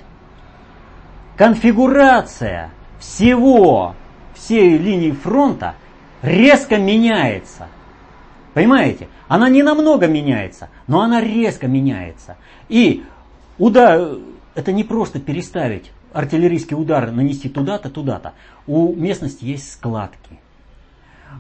конфигурация 1.37 2.71
всего, 2.99 3.95
всей 4.33 4.79
линии 4.79 5.11
фронта 5.11 5.75
резко 6.23 6.79
меняется. 6.79 7.69
Понимаете? 8.55 9.09
Она 9.29 9.51
не 9.51 9.63
намного 9.63 10.07
меняется, 10.07 10.71
но 10.87 11.03
она 11.03 11.21
резко 11.21 11.69
меняется. 11.69 12.39
И 12.71 13.05
удар, 13.59 14.17
это 14.55 14.73
не 14.73 14.85
просто 14.85 15.21
переставить 15.21 15.93
артиллерийский 16.13 16.77
удар 16.77 17.11
нанести 17.11 17.49
туда-то, 17.49 17.91
туда-то. 17.91 18.33
У 18.67 18.95
местности 18.95 19.45
есть 19.45 19.73
складки, 19.73 20.39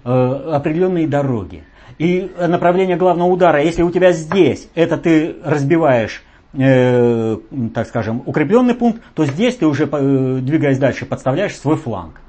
э, 0.04 0.10
определенные 0.52 1.06
дороги. 1.06 1.64
И 1.98 2.30
направление 2.38 2.96
главного 2.96 3.28
удара, 3.28 3.62
если 3.62 3.82
у 3.82 3.90
тебя 3.90 4.12
здесь, 4.12 4.68
это 4.74 4.98
ты 4.98 5.36
разбиваешь 5.42 6.22
э, 6.52 7.36
так 7.74 7.86
скажем, 7.86 8.22
укрепленный 8.26 8.74
пункт, 8.74 9.02
то 9.14 9.24
здесь 9.24 9.56
ты 9.56 9.66
уже, 9.66 9.88
э, 9.90 10.38
двигаясь 10.40 10.78
дальше, 10.78 11.06
подставляешь 11.06 11.56
свой 11.56 11.76
фланг. 11.76 12.20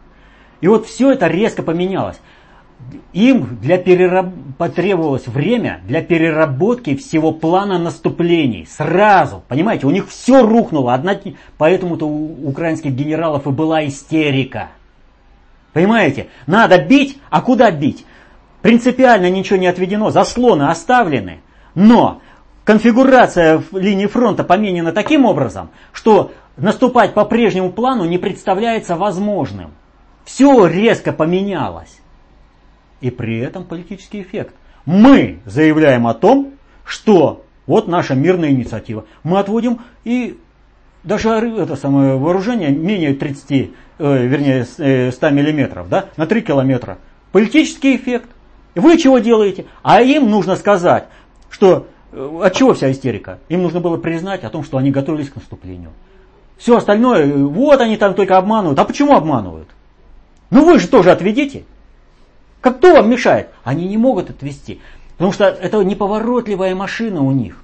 И 0.62 0.68
вот 0.68 0.88
все 0.88 1.12
это 1.12 1.28
резко 1.28 1.64
поменялось. 1.64 2.20
Им 3.12 3.58
для 3.62 3.78
перераб... 3.78 4.28
потребовалось 4.58 5.28
время 5.28 5.82
для 5.88 6.02
переработки 6.02 6.96
всего 6.96 7.32
плана 7.32 7.80
наступлений. 7.80 8.68
Сразу, 8.70 9.44
понимаете, 9.48 9.88
у 9.88 9.92
них 9.92 10.08
все 10.10 10.46
рухнуло. 10.46 10.94
Одна... 10.94 11.20
Поэтому-то 11.58 12.08
у 12.08 12.48
украинских 12.48 12.92
генералов 12.92 13.48
и 13.48 13.52
была 13.52 13.86
истерика. 13.88 14.70
Понимаете, 15.74 16.28
надо 16.46 16.78
бить, 16.84 17.20
а 17.30 17.42
куда 17.42 17.72
бить? 17.72 18.06
Принципиально 18.62 19.30
ничего 19.30 19.58
не 19.58 19.68
отведено, 19.68 20.12
заслоны 20.12 20.64
оставлены. 20.64 21.42
Но 21.76 22.22
конфигурация 22.64 23.64
линии 23.72 24.08
фронта 24.08 24.44
поменена 24.44 24.92
таким 24.92 25.26
образом, 25.26 25.70
что 25.92 26.32
наступать 26.58 27.14
по 27.14 27.26
прежнему 27.26 27.72
плану 27.72 28.06
не 28.06 28.18
представляется 28.18 28.96
возможным. 28.96 29.72
Все 30.26 30.68
резко 30.68 31.14
поменялось. 31.14 32.00
И 33.02 33.10
при 33.10 33.40
этом 33.40 33.64
политический 33.64 34.22
эффект. 34.22 34.56
Мы 34.86 35.40
заявляем 35.46 36.08
о 36.08 36.14
том, 36.14 36.54
что 36.86 37.46
вот 37.66 37.88
наша 37.88 38.16
мирная 38.16 38.50
инициатива. 38.50 39.06
Мы 39.24 39.40
отводим 39.40 39.82
и 40.04 40.40
даже 41.04 41.30
это 41.30 41.76
самое 41.76 42.18
вооружение 42.18 42.70
менее 42.70 43.14
30, 43.14 43.72
э, 44.00 44.26
вернее 44.26 44.66
100 44.66 44.82
э, 44.84 45.32
миллиметров, 45.32 45.90
да, 45.90 46.10
на 46.18 46.26
3 46.26 46.42
километра. 46.42 46.98
Политический 47.32 47.96
эффект. 47.96 48.30
Вы 48.76 48.98
чего 48.98 49.20
делаете? 49.20 49.66
А 49.84 50.02
им 50.02 50.30
нужно 50.30 50.56
сказать, 50.56 51.08
что 51.50 51.88
э, 52.12 52.40
от 52.44 52.54
чего 52.54 52.74
вся 52.74 52.92
истерика? 52.92 53.40
Им 53.50 53.64
нужно 53.64 53.80
было 53.80 53.98
признать 53.98 54.44
о 54.44 54.50
том, 54.50 54.64
что 54.64 54.78
они 54.78 54.92
готовились 54.92 55.30
к 55.30 55.36
наступлению. 55.36 55.92
Все 56.58 56.76
остальное, 56.78 57.34
вот 57.36 57.80
они 57.82 57.98
там 57.98 58.14
только 58.14 58.38
обманывают. 58.38 58.80
А 58.80 58.84
почему 58.84 59.16
обманывают? 59.16 59.70
Ну 60.50 60.66
вы 60.66 60.80
же 60.80 60.88
тоже 60.88 61.12
отведите. 61.12 61.64
Кто 62.62 62.94
вам 62.94 63.10
мешает? 63.10 63.50
Они 63.64 63.88
не 63.88 63.98
могут 63.98 64.30
отвести. 64.30 64.82
Потому 65.14 65.32
что 65.32 65.46
это 65.46 65.84
неповоротливая 65.84 66.76
машина 66.76 67.22
у 67.22 67.32
них. 67.32 67.58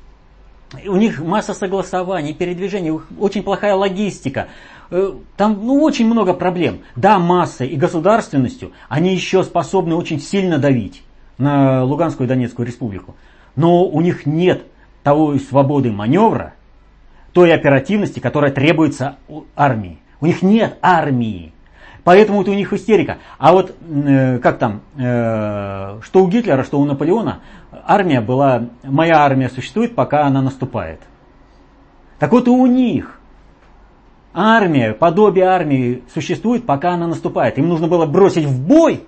У 0.86 0.96
них 0.96 1.20
масса 1.20 1.54
согласований, 1.54 2.34
передвижений, 2.34 3.00
очень 3.20 3.44
плохая 3.44 3.76
логистика. 3.76 4.48
Э, 4.90 5.14
там 5.38 5.60
ну, 5.64 5.82
очень 5.84 6.08
много 6.08 6.34
проблем. 6.34 6.80
Да, 6.96 7.20
массой 7.20 7.68
и 7.68 7.76
государственностью 7.76 8.72
они 8.90 9.14
еще 9.14 9.44
способны 9.44 9.96
очень 9.96 10.20
сильно 10.20 10.58
давить 10.58 11.04
на 11.38 11.84
Луганскую 11.84 12.26
и 12.26 12.30
Донецкую 12.30 12.68
республику. 12.68 13.16
Но 13.56 13.86
у 13.86 14.02
них 14.02 14.26
нет 14.26 14.64
того 15.04 15.38
свободы 15.38 15.92
маневра, 15.92 16.54
той 17.34 17.54
оперативности, 17.54 18.20
которая 18.20 18.52
требуется 18.52 19.18
армии. 19.56 20.00
У 20.22 20.26
них 20.26 20.42
нет 20.42 20.78
армии. 20.82 21.54
Поэтому 22.04 22.42
это 22.42 22.52
у 22.52 22.54
них 22.54 22.74
истерика. 22.74 23.20
А 23.38 23.54
вот 23.54 23.76
э, 23.82 24.40
как 24.40 24.58
там, 24.58 24.82
э, 24.98 26.00
что 26.02 26.24
у 26.24 26.28
Гитлера, 26.28 26.64
что 26.64 26.80
у 26.80 26.86
Наполеона, 26.86 27.40
армия 27.86 28.20
была, 28.20 28.68
моя 28.84 29.20
армия 29.20 29.50
существует, 29.50 29.96
пока 29.96 30.26
она 30.26 30.42
наступает. 30.42 31.00
Так 32.20 32.32
вот 32.32 32.48
и 32.48 32.52
у 32.52 32.66
них 32.66 33.20
армия, 34.34 34.94
подобие 34.94 35.46
армии 35.46 36.04
существует, 36.14 36.66
пока 36.66 36.94
она 36.94 37.08
наступает. 37.08 37.58
Им 37.58 37.70
нужно 37.70 37.88
было 37.88 38.06
бросить 38.06 38.46
в 38.46 38.66
бой, 38.66 39.06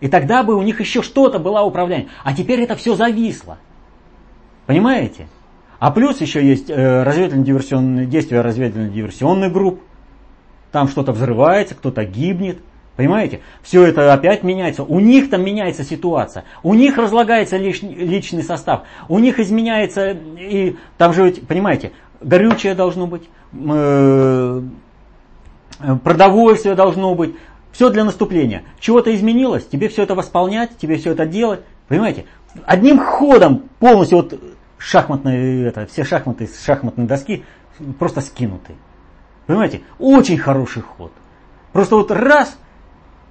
и 0.00 0.08
тогда 0.08 0.42
бы 0.42 0.56
у 0.56 0.62
них 0.62 0.80
еще 0.80 1.02
что-то 1.02 1.38
было 1.38 1.62
управление. 1.62 2.08
А 2.24 2.34
теперь 2.34 2.60
это 2.60 2.74
все 2.74 2.96
зависло. 2.96 3.58
Понимаете? 4.66 5.28
А 5.78 5.90
плюс 5.90 6.20
еще 6.20 6.44
есть 6.44 6.68
э, 6.68 7.02
разведывательно-диверсионные 7.04 8.06
действия 8.06 8.40
разведывательно-диверсионных 8.40 9.52
групп 9.52 9.82
там 10.74 10.88
что-то 10.88 11.12
взрывается, 11.12 11.76
кто-то 11.76 12.04
гибнет. 12.04 12.58
Понимаете? 12.96 13.40
Все 13.62 13.84
это 13.84 14.12
опять 14.12 14.42
меняется. 14.42 14.82
У 14.82 14.98
них 14.98 15.30
там 15.30 15.44
меняется 15.44 15.84
ситуация. 15.84 16.44
У 16.64 16.74
них 16.74 16.98
разлагается 16.98 17.56
личный 17.56 18.42
состав. 18.42 18.82
У 19.08 19.20
них 19.20 19.38
изменяется 19.38 20.16
и 20.36 20.74
там 20.98 21.12
же 21.12 21.32
понимаете, 21.46 21.92
горючее 22.20 22.74
должно 22.74 23.06
быть, 23.06 23.22
э, 23.52 24.62
продовольствие 26.02 26.74
должно 26.74 27.14
быть. 27.14 27.36
Все 27.70 27.88
для 27.90 28.04
наступления. 28.04 28.64
Чего-то 28.80 29.14
изменилось, 29.14 29.66
тебе 29.66 29.88
все 29.88 30.02
это 30.02 30.16
восполнять, 30.16 30.76
тебе 30.76 30.96
все 30.96 31.12
это 31.12 31.24
делать. 31.24 31.60
Понимаете? 31.86 32.24
Одним 32.66 32.98
ходом 32.98 33.68
полностью 33.78 34.18
вот 34.18 34.40
шахматные, 34.78 35.68
это, 35.68 35.86
все 35.86 36.02
шахматы 36.02 36.48
с 36.48 36.64
шахматной 36.64 37.06
доски 37.06 37.44
просто 38.00 38.20
скинуты. 38.20 38.74
Понимаете, 39.46 39.82
очень 39.98 40.38
хороший 40.38 40.82
ход. 40.82 41.12
Просто 41.72 41.96
вот 41.96 42.10
раз 42.10 42.56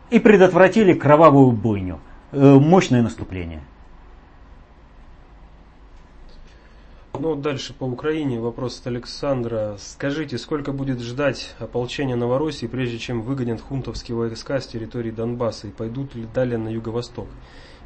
и 0.09 0.19
предотвратили 0.19 0.93
кровавую 0.93 1.51
бойню. 1.51 1.99
Э, 2.31 2.55
мощное 2.59 3.01
наступление. 3.01 3.61
Ну, 7.19 7.35
дальше 7.35 7.73
по 7.73 7.83
Украине 7.83 8.39
вопрос 8.39 8.79
от 8.79 8.87
Александра. 8.87 9.75
Скажите, 9.79 10.39
сколько 10.39 10.71
будет 10.71 10.99
ждать 10.99 11.55
ополчения 11.59 12.15
Новороссии, 12.15 12.65
прежде 12.65 12.97
чем 12.97 13.21
выгонят 13.21 13.61
хунтовские 13.61 14.17
войска 14.17 14.59
с 14.59 14.65
территории 14.65 15.11
Донбасса 15.11 15.67
и 15.67 15.71
пойдут 15.71 16.15
ли 16.15 16.25
далее 16.33 16.57
на 16.57 16.69
юго-восток? 16.69 17.27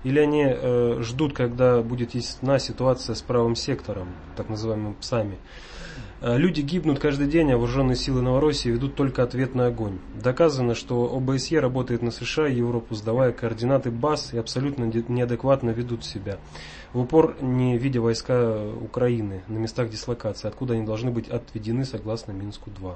Или 0.06 0.20
они 0.20 0.46
э, 0.48 1.00
ждут, 1.02 1.34
когда 1.34 1.82
будет 1.82 2.16
ясна 2.16 2.58
ситуация 2.58 3.16
с 3.16 3.22
правым 3.22 3.58
сектором, 3.58 4.08
так 4.38 4.48
называемым 4.48 4.96
ПСАМи? 4.96 5.38
Э, 6.20 6.36
люди 6.38 6.62
гибнут 6.62 7.00
каждый 7.00 7.28
день, 7.28 7.52
а 7.52 7.58
вооруженные 7.58 7.96
силы 7.96 8.22
Новороссии 8.22 8.70
ведут 8.70 8.96
только 8.96 9.22
ответный 9.22 9.68
огонь. 9.68 10.00
Доказано, 10.16 10.74
что 10.74 11.16
ОБСЕ 11.16 11.60
работает 11.60 12.02
на 12.02 12.10
США 12.10 12.48
и 12.48 12.56
Европу, 12.56 12.96
сдавая 12.96 13.32
координаты 13.32 13.92
баз 13.92 14.34
и 14.34 14.38
абсолютно 14.38 14.86
неадекватно 14.86 15.70
ведут 15.70 16.04
себя. 16.04 16.40
В 16.94 17.02
упор 17.02 17.38
не 17.42 17.78
видя 17.78 18.02
войска 18.02 18.60
Украины 18.82 19.44
на 19.48 19.58
местах 19.58 19.90
дислокации, 19.90 20.48
откуда 20.48 20.74
они 20.74 20.86
должны 20.86 21.12
быть 21.12 21.28
отведены 21.28 21.86
согласно 21.86 22.32
Минску-2. 22.32 22.96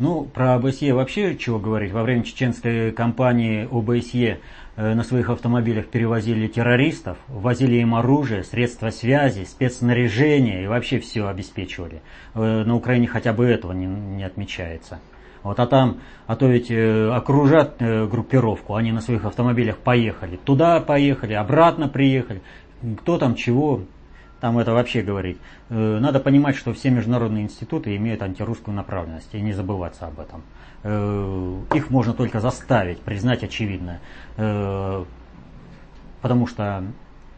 Ну, 0.00 0.24
про 0.24 0.54
ОБСЕ 0.54 0.92
вообще 0.92 1.36
чего 1.36 1.60
говорить. 1.60 1.92
Во 1.92 2.02
время 2.02 2.24
чеченской 2.24 2.90
кампании 2.90 3.68
ОБСЕ 3.70 4.40
Э, 4.80 4.94
на 4.94 5.02
своих 5.02 5.28
автомобилях 5.28 5.88
перевозили 5.88 6.46
террористов, 6.46 7.18
возили 7.28 7.76
им 7.76 7.94
оружие, 7.94 8.44
средства 8.44 8.88
связи, 8.88 9.44
спецснаряжение 9.44 10.64
и 10.64 10.66
вообще 10.66 11.00
все 11.00 11.26
обеспечивали. 11.26 12.00
Э, 12.34 12.64
на 12.64 12.74
Украине 12.74 13.06
хотя 13.06 13.34
бы 13.34 13.44
этого 13.44 13.72
не, 13.72 13.84
не 13.84 14.24
отмечается. 14.24 15.00
Вот, 15.42 15.60
а 15.60 15.66
там, 15.66 15.98
а 16.26 16.34
то 16.34 16.46
ведь 16.46 16.70
э, 16.70 17.10
окружат 17.10 17.76
э, 17.80 18.06
группировку, 18.06 18.74
они 18.74 18.90
на 18.90 19.02
своих 19.02 19.26
автомобилях 19.26 19.76
поехали, 19.76 20.36
туда 20.36 20.80
поехали, 20.80 21.34
обратно 21.34 21.88
приехали, 21.88 22.40
кто 23.02 23.18
там 23.18 23.34
чего, 23.34 23.82
там 24.40 24.58
это 24.58 24.72
вообще 24.72 25.02
говорить. 25.02 25.38
Э, 25.68 25.98
надо 26.00 26.18
понимать, 26.18 26.56
что 26.56 26.72
все 26.72 26.90
международные 26.90 27.44
институты 27.44 27.94
имеют 27.96 28.22
антирусскую 28.22 28.74
направленность, 28.74 29.28
и 29.32 29.40
не 29.40 29.52
забываться 29.52 30.06
об 30.06 30.18
этом. 30.18 30.42
Э, 30.82 31.60
их 31.74 31.90
можно 31.90 32.14
только 32.14 32.40
заставить 32.40 33.00
признать 33.00 33.44
очевидное. 33.44 34.00
Э, 34.36 35.04
потому 36.22 36.46
что 36.46 36.84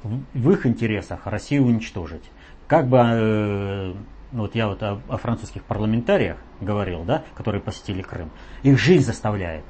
в 0.03 0.51
их 0.51 0.67
интересах 0.67 1.27
Россию 1.27 1.67
уничтожить. 1.67 2.25
Как 2.67 2.89
бы, 2.89 3.95
вот 4.33 4.55
я 4.55 4.67
вот 4.67 4.83
о, 4.83 5.01
о 5.09 5.17
французских 5.17 5.63
парламентариях 5.63 6.39
говорил, 6.61 7.05
да, 7.05 7.23
которые 7.35 7.61
посетили 7.61 8.03
Крым, 8.03 8.31
их 8.63 8.79
жизнь 8.81 9.05
заставляет. 9.05 9.65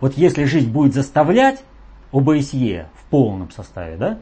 Вот 0.00 0.14
если 0.14 0.44
жизнь 0.44 0.70
будет 0.70 0.94
заставлять 0.94 1.64
ОБСЕ 2.12 2.86
в 2.94 3.04
полном 3.10 3.50
составе, 3.50 3.96
да, 3.96 4.18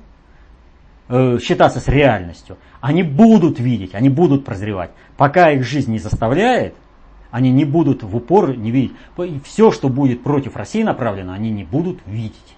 считаться 1.40 1.81
с 1.81 1.88
реальностью, 1.88 2.57
они 2.81 3.03
будут 3.03 3.59
видеть, 3.61 3.94
они 3.94 4.09
будут 4.09 4.44
прозревать. 4.44 4.90
Пока 5.16 5.51
их 5.51 5.64
жизнь 5.64 5.92
не 5.92 5.98
заставляет, 5.98 6.75
они 7.31 7.51
не 7.51 7.64
будут 7.64 8.03
в 8.03 8.16
упор 8.16 8.57
не 8.57 8.70
видеть. 8.70 8.92
Все, 9.44 9.70
что 9.72 9.88
будет 9.88 10.22
против 10.22 10.57
России 10.57 10.83
направлено, 10.83 11.33
они 11.33 11.51
не 11.51 11.64
будут 11.64 12.01
видеть. 12.07 12.57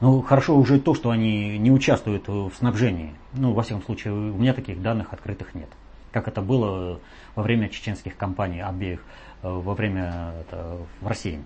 Ну, 0.00 0.20
хорошо 0.20 0.56
уже 0.56 0.78
то, 0.78 0.94
что 0.94 1.10
они 1.10 1.58
не 1.58 1.70
участвуют 1.70 2.28
в 2.28 2.52
снабжении. 2.58 3.14
Ну, 3.32 3.52
во 3.52 3.62
всяком 3.62 3.82
случае, 3.82 4.12
у 4.12 4.36
меня 4.36 4.52
таких 4.52 4.82
данных 4.82 5.12
открытых 5.12 5.54
нет. 5.54 5.68
Как 6.12 6.28
это 6.28 6.42
было 6.42 7.00
во 7.34 7.42
время 7.42 7.68
чеченских 7.68 8.16
кампаний 8.16 8.62
обеих, 8.62 9.00
э, 9.42 9.48
во 9.48 9.74
время 9.74 10.34
это, 10.40 10.78
в 11.00 11.06
России. 11.06 11.40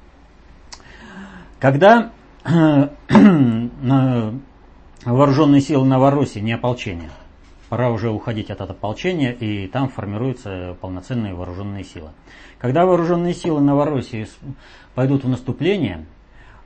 Когда 1.59 2.11
вооруженные 5.05 5.61
силы 5.61 5.87
Новороссии, 5.87 6.41
не 6.41 6.53
ополчение, 6.53 7.11
пора 7.69 7.91
уже 7.91 8.11
уходить 8.11 8.51
от 8.51 8.61
этого 8.61 8.73
ополчения, 8.73 9.33
и 9.33 9.67
там 9.69 9.89
формируются 9.89 10.77
полноценные 10.81 11.35
вооруженные 11.35 11.85
силы. 11.85 12.11
Когда 12.59 12.85
вооруженные 12.85 13.33
силы 13.33 13.61
Новороссии 13.61 14.27
пойдут 14.95 15.25
в 15.25 15.29
наступление, 15.29 16.05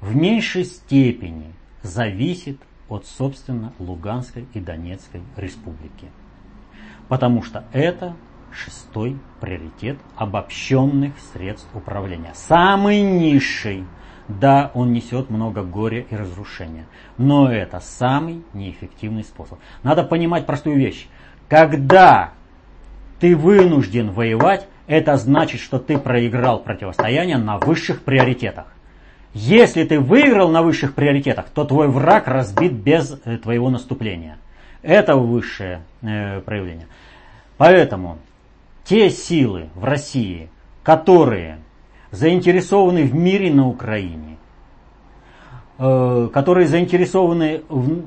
в 0.01 0.17
меньшей 0.17 0.65
степени 0.65 1.53
зависит 1.83 2.59
от, 2.89 3.07
собственно, 3.07 3.73
Луганской 3.79 4.47
и 4.55 4.61
Донецкой 4.61 5.23
республики. 5.37 6.09
Потому 7.09 7.43
что 7.43 7.65
это 7.73 8.17
шестой 8.51 9.19
приоритет 9.41 9.99
обобщенных 10.17 11.13
средств 11.33 11.69
управления. 11.75 12.33
Самый 12.35 13.03
низший. 13.03 13.85
Да, 14.29 14.71
он 14.75 14.93
несет 14.93 15.29
много 15.29 15.63
горя 15.63 16.05
и 16.09 16.17
разрушения. 16.17 16.87
Но 17.19 17.53
это 17.53 17.81
самый 17.81 18.43
неэффективный 18.55 19.23
способ. 19.23 19.59
Надо 19.83 20.03
понимать 20.03 20.47
простую 20.47 20.77
вещь. 20.77 21.09
Когда 21.49 22.33
ты 23.21 23.37
вынужден 23.37 24.11
воевать, 24.11 24.67
это 24.87 25.17
значит, 25.17 25.61
что 25.61 25.79
ты 25.79 25.99
проиграл 25.99 26.61
противостояние 26.61 27.37
на 27.37 27.59
высших 27.59 28.03
приоритетах. 28.03 28.67
Если 29.35 29.85
ты 29.85 29.99
выиграл 29.99 30.49
на 30.49 30.63
высших 30.63 30.95
приоритетах, 30.95 31.47
то 31.47 31.65
твой 31.65 31.89
враг 31.89 32.29
разбит 32.29 32.73
без 32.73 33.19
э, 33.25 33.37
твоего 33.39 33.69
наступления. 33.69 34.39
Это 34.83 35.17
высшее 35.17 35.83
э, 36.03 36.41
проявление. 36.41 36.87
Поэтому 37.57 38.19
те 38.85 39.11
силы 39.11 39.71
в 39.75 39.85
России, 39.85 40.51
которые 40.83 41.59
заинтересованы 42.15 43.05
в 43.05 43.15
мире 43.15 43.53
на 43.53 43.69
Украине, 43.69 44.39
э, 45.79 46.29
которые 46.33 46.67
заинтересованы 46.67 47.63
в, 47.69 48.05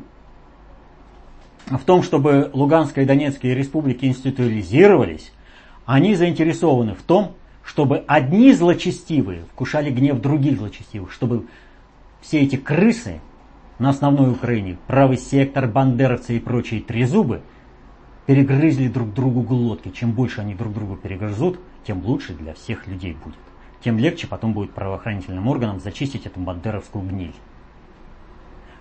в 1.67 1.83
том, 1.85 2.03
чтобы 2.03 2.49
Луганская 2.53 3.05
и 3.05 3.07
Донецкая 3.07 3.53
республики 3.53 4.05
институализировались, 4.05 5.31
они 5.85 6.15
заинтересованы 6.15 6.95
в 6.95 7.03
том, 7.03 7.33
чтобы 7.63 8.03
одни 8.07 8.53
злочестивые 8.53 9.43
вкушали 9.53 9.91
гнев 9.91 10.21
других 10.21 10.57
злочестивых, 10.57 11.11
чтобы 11.11 11.45
все 12.21 12.39
эти 12.39 12.55
крысы 12.55 13.19
на 13.77 13.89
основной 13.89 14.31
Украине, 14.31 14.77
правый 14.87 15.17
сектор, 15.17 15.67
бандеровцы 15.67 16.37
и 16.37 16.39
прочие 16.39 16.81
трезубы– 16.81 17.41
перегрызли 18.27 18.89
друг 18.89 19.13
другу 19.13 19.41
глотки. 19.41 19.89
Чем 19.89 20.11
больше 20.11 20.41
они 20.41 20.53
друг 20.53 20.73
другу 20.73 20.97
перегрызут, 20.97 21.59
тем 21.87 22.05
лучше 22.05 22.33
для 22.33 22.53
всех 22.53 22.85
людей 22.85 23.17
будет. 23.23 23.46
Тем 23.81 23.97
легче 23.97 24.27
потом 24.27 24.53
будет 24.53 24.73
правоохранительным 24.73 25.47
органам 25.47 25.79
зачистить 25.79 26.25
эту 26.25 26.39
бандеровскую 26.39 27.07
гниль. 27.07 27.35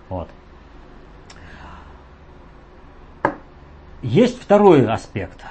Вот. 0.09 0.29
Есть 4.01 4.41
второй 4.41 4.87
аспект. 4.87 5.43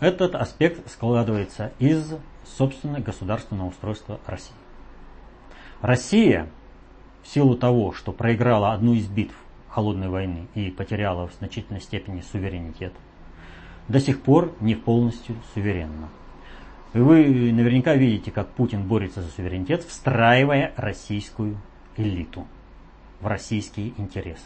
Этот 0.00 0.34
аспект 0.34 0.88
складывается 0.90 1.72
из, 1.78 2.14
собственно, 2.44 3.00
государственного 3.00 3.68
устройства 3.68 4.20
России. 4.26 4.54
Россия, 5.80 6.48
в 7.22 7.28
силу 7.28 7.56
того, 7.56 7.92
что 7.92 8.12
проиграла 8.12 8.72
одну 8.72 8.94
из 8.94 9.06
битв 9.06 9.34
холодной 9.68 10.08
войны 10.08 10.46
и 10.54 10.70
потеряла 10.70 11.28
в 11.28 11.34
значительной 11.34 11.80
степени 11.80 12.20
суверенитет, 12.20 12.92
до 13.88 14.00
сих 14.00 14.22
пор 14.22 14.52
не 14.60 14.74
полностью 14.74 15.36
суверенна. 15.54 16.08
И 16.94 16.98
вы 16.98 17.52
наверняка 17.52 17.94
видите, 17.94 18.30
как 18.30 18.48
Путин 18.48 18.82
борется 18.82 19.22
за 19.22 19.28
суверенитет, 19.28 19.82
встраивая 19.82 20.72
российскую 20.76 21.58
элиту 21.96 22.46
в 23.20 23.26
российские 23.26 23.92
интересы. 23.98 24.44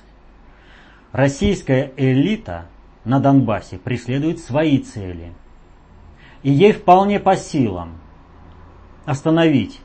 Российская 1.13 1.93
элита 1.97 2.67
на 3.05 3.21
Донбассе 3.21 3.79
преследует 3.79 4.41
свои 4.41 4.79
цели. 4.79 5.33
И 6.43 6.51
ей 6.51 6.73
вполне 6.73 7.21
по 7.21 7.37
силам 7.37 7.99
остановить 9.05 9.81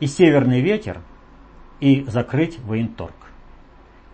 и 0.00 0.06
северный 0.06 0.60
ветер, 0.60 1.00
и 1.80 2.04
закрыть 2.08 2.58
военторг. 2.60 3.14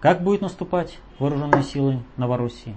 Как 0.00 0.22
будет 0.22 0.40
наступать 0.40 0.98
вооруженные 1.18 1.62
силы 1.62 2.02
Новороссии? 2.16 2.74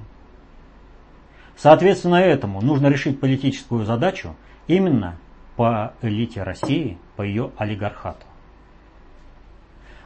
Соответственно 1.55 2.15
этому 2.15 2.61
нужно 2.61 2.87
решить 2.87 3.19
политическую 3.19 3.85
задачу 3.85 4.35
именно 4.67 5.17
по 5.55 5.93
элите 6.01 6.43
России, 6.43 6.97
по 7.15 7.21
ее 7.21 7.51
олигархату. 7.57 8.25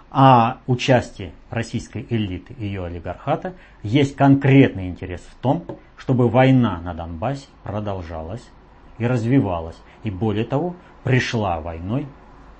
А 0.09 0.59
участие 0.67 1.33
российской 1.49 2.05
элиты 2.09 2.53
и 2.57 2.65
ее 2.65 2.85
олигархата 2.85 3.53
есть 3.83 4.15
конкретный 4.15 4.87
интерес 4.87 5.21
в 5.21 5.35
том, 5.35 5.65
чтобы 5.97 6.29
война 6.29 6.79
на 6.79 6.93
Донбассе 6.93 7.47
продолжалась 7.63 8.47
и 8.97 9.05
развивалась. 9.05 9.75
И 10.03 10.11
более 10.11 10.45
того, 10.45 10.75
пришла 11.03 11.59
войной 11.59 12.07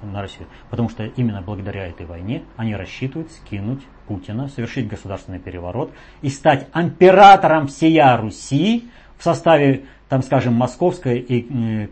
на 0.02 0.22
Россию. 0.22 0.48
Потому 0.70 0.90
что 0.90 1.06
именно 1.06 1.42
благодаря 1.42 1.88
этой 1.88 2.06
войне 2.06 2.44
они 2.58 2.76
рассчитывают 2.76 3.32
скинуть 3.32 3.82
Путина, 4.08 4.48
совершить 4.50 4.88
государственный 4.88 5.40
переворот 5.40 5.92
и 6.22 6.30
стать 6.30 6.68
императором 6.74 7.68
всея 7.68 8.18
Руси 8.18 8.90
в 9.18 9.24
составе, 9.24 9.86
там, 10.10 10.24
скажем, 10.24 10.54
Московской 10.54 11.20
и 11.20 11.88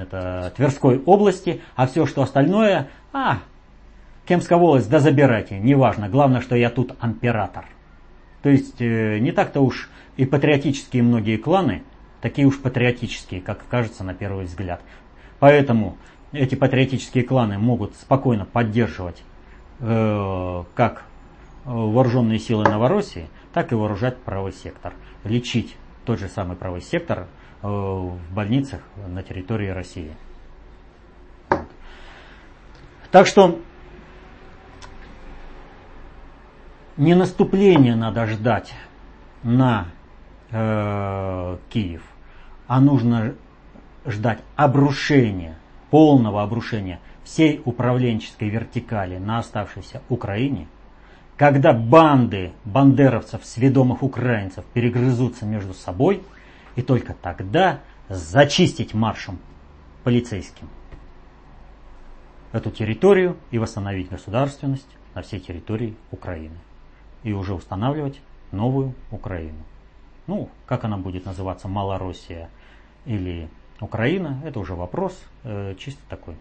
это, 0.00 0.52
Тверской 0.56 0.98
области, 0.98 1.60
а 1.74 1.86
все, 1.86 2.06
что 2.06 2.22
остальное, 2.22 2.88
а, 3.12 3.38
Кемская 4.26 4.58
волость, 4.58 4.90
да 4.90 4.98
забирайте, 4.98 5.58
неважно, 5.58 6.08
главное, 6.08 6.40
что 6.40 6.56
я 6.56 6.68
тут 6.70 6.96
император. 7.02 7.66
То 8.42 8.48
есть 8.48 8.80
э, 8.80 9.18
не 9.20 9.30
так-то 9.30 9.60
уж 9.60 9.88
и 10.16 10.24
патриотические 10.24 11.04
многие 11.04 11.36
кланы, 11.36 11.82
такие 12.20 12.46
уж 12.46 12.60
патриотические, 12.60 13.40
как 13.40 13.66
кажется 13.68 14.02
на 14.02 14.14
первый 14.14 14.46
взгляд. 14.46 14.80
Поэтому 15.38 15.96
эти 16.32 16.56
патриотические 16.56 17.22
кланы 17.22 17.58
могут 17.58 17.94
спокойно 17.94 18.44
поддерживать 18.44 19.22
э, 19.78 20.64
как 20.74 21.04
вооруженные 21.64 22.40
силы 22.40 22.64
Новороссии, 22.64 23.28
так 23.52 23.72
и 23.72 23.76
вооружать 23.76 24.18
правый 24.18 24.52
сектор, 24.52 24.94
лечить 25.24 25.76
тот 26.06 26.18
же 26.20 26.28
самый 26.28 26.56
правый 26.56 26.80
сектор 26.80 27.26
э, 27.62 27.66
в 27.66 28.18
больницах 28.32 28.80
на 29.06 29.22
территории 29.22 29.68
России. 29.68 30.12
Так 33.10 33.26
что 33.26 33.60
не 36.96 37.14
наступление 37.14 37.96
надо 37.96 38.26
ждать 38.26 38.72
на 39.42 39.88
э, 40.50 41.58
Киев, 41.68 42.02
а 42.66 42.80
нужно 42.80 43.34
ждать 44.06 44.40
обрушения 44.54 45.58
полного 45.90 46.42
обрушения 46.42 47.00
всей 47.24 47.60
управленческой 47.64 48.48
вертикали 48.48 49.18
на 49.18 49.38
оставшейся 49.38 50.02
Украине, 50.08 50.68
когда 51.36 51.72
банды 51.72 52.52
бандеровцев, 52.64 53.44
сведомых 53.44 54.02
украинцев, 54.02 54.64
перегрызутся 54.72 55.44
между 55.44 55.74
собой, 55.74 56.22
и 56.76 56.82
только 56.82 57.14
тогда 57.14 57.80
зачистить 58.08 58.94
маршем 58.94 59.38
полицейским 60.04 60.68
эту 62.52 62.70
территорию 62.70 63.36
и 63.50 63.58
восстановить 63.58 64.08
государственность 64.08 64.88
на 65.14 65.22
всей 65.22 65.40
территории 65.40 65.96
Украины. 66.10 66.56
И 67.22 67.32
уже 67.32 67.54
устанавливать 67.54 68.20
новую 68.52 68.94
Украину. 69.10 69.58
Ну, 70.26 70.48
как 70.66 70.84
она 70.84 70.96
будет 70.96 71.26
называться, 71.26 71.68
Малороссия 71.68 72.48
или 73.04 73.48
Украина, 73.80 74.40
это 74.44 74.58
уже 74.58 74.74
вопрос 74.74 75.20
э, 75.44 75.74
чисто 75.78 76.00
такой. 76.08 76.36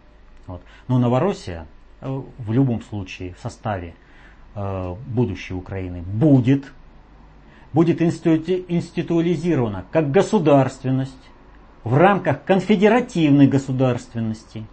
Вот. 0.47 0.61
Но 0.87 0.99
Новороссия 0.99 1.67
э, 2.01 2.21
в 2.37 2.51
любом 2.51 2.81
случае 2.81 3.33
в 3.33 3.39
составе 3.39 3.93
э, 4.55 4.95
будущей 5.07 5.53
Украины 5.53 6.01
будет, 6.01 6.71
будет 7.73 8.01
институ, 8.01 8.63
институализирована 8.67 9.85
как 9.91 10.11
государственность 10.11 11.13
в 11.83 11.95
рамках 11.95 12.43
конфедеративной 12.43 13.47
государственности. 13.47 14.65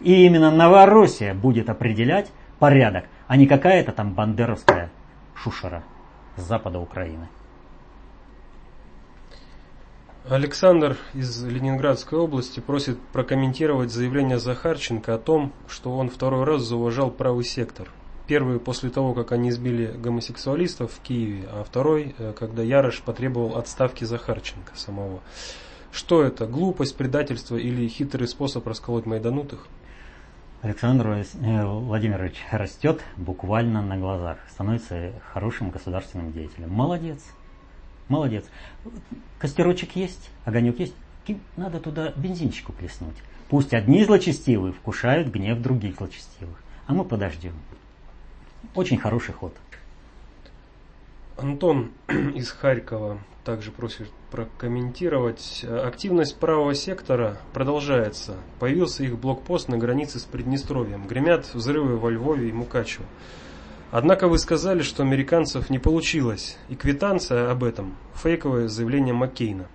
И 0.00 0.26
именно 0.26 0.50
Новороссия 0.50 1.34
будет 1.34 1.70
определять 1.70 2.30
порядок, 2.58 3.06
а 3.26 3.36
не 3.36 3.46
какая-то 3.46 3.92
там 3.92 4.12
бандеровская 4.14 4.90
шушера 5.34 5.82
с 6.36 6.42
запада 6.42 6.78
Украины. 6.78 7.28
Александр 10.28 10.98
из 11.14 11.42
Ленинградской 11.42 12.18
области 12.18 12.60
просит 12.60 13.00
прокомментировать 13.12 13.90
заявление 13.90 14.38
Захарченко 14.38 15.14
о 15.14 15.18
том, 15.18 15.54
что 15.68 15.96
он 15.96 16.10
второй 16.10 16.44
раз 16.44 16.62
зауважал 16.62 17.10
правый 17.10 17.44
сектор. 17.44 17.88
Первый 18.28 18.60
после 18.60 18.90
того, 18.90 19.14
как 19.14 19.32
они 19.32 19.48
избили 19.48 19.86
гомосексуалистов 19.86 20.92
в 20.92 21.00
Киеве, 21.00 21.48
а 21.50 21.64
второй, 21.64 22.14
э, 22.18 22.34
когда 22.38 22.62
Ярош 22.62 23.00
потребовал 23.00 23.56
отставки 23.56 24.04
Захарченко 24.04 24.76
самого. 24.76 25.20
Что 25.92 26.22
это? 26.22 26.46
Глупость, 26.46 26.94
предательство 26.94 27.56
или 27.56 27.88
хитрый 27.88 28.28
способ 28.28 28.66
расколоть 28.66 29.06
майданутых? 29.06 29.66
Александр 30.60 31.24
э, 31.40 31.64
Владимирович 31.64 32.36
растет 32.50 33.00
буквально 33.16 33.80
на 33.80 33.96
глазах, 33.96 34.36
становится 34.50 35.12
хорошим 35.32 35.70
государственным 35.70 36.30
деятелем. 36.30 36.68
Молодец. 36.70 37.24
Молодец. 38.08 38.44
Костерочек 39.38 39.96
есть, 39.96 40.28
огонек 40.44 40.78
есть. 40.78 40.94
Надо 41.56 41.80
туда 41.80 42.12
бензинчику 42.14 42.74
плеснуть. 42.74 43.16
Пусть 43.48 43.72
одни 43.72 44.04
злочестивые 44.04 44.74
вкушают 44.74 45.28
гнев 45.28 45.62
других 45.62 45.96
злочестивых. 45.96 46.62
А 46.86 46.92
мы 46.92 47.06
подождем. 47.06 47.54
Очень 48.74 48.98
хороший 48.98 49.34
ход. 49.34 49.54
Антон 51.36 51.92
из 52.08 52.50
Харькова 52.50 53.18
также 53.44 53.70
просит 53.70 54.10
прокомментировать. 54.30 55.64
Активность 55.64 56.36
правого 56.36 56.74
сектора 56.74 57.38
продолжается. 57.52 58.36
Появился 58.58 59.04
их 59.04 59.18
блокпост 59.18 59.68
на 59.68 59.78
границе 59.78 60.18
с 60.18 60.24
Приднестровьем. 60.24 61.06
Гремят 61.06 61.54
взрывы 61.54 61.96
во 61.96 62.10
Львове 62.10 62.48
и 62.48 62.52
Мукачево. 62.52 63.06
Однако 63.90 64.28
вы 64.28 64.38
сказали, 64.38 64.82
что 64.82 65.02
американцев 65.02 65.70
не 65.70 65.78
получилось, 65.78 66.58
и 66.68 66.74
квитанция 66.74 67.50
об 67.50 67.64
этом– 67.64 67.96
фейковое 68.14 68.68
заявление 68.68 69.14
Маккейна. 69.14 69.66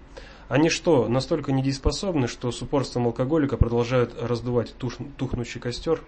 Они 0.50 0.70
что, 0.70 1.08
настолько 1.08 1.52
недееспособны, 1.52 2.28
что 2.28 2.52
с 2.52 2.62
упорством 2.62 3.08
алкоголика 3.08 3.58
продолжают 3.58 4.14
раздувать 4.22 4.76
туш, 4.78 4.98
тухнущий 5.18 5.60
костер? 5.60 6.00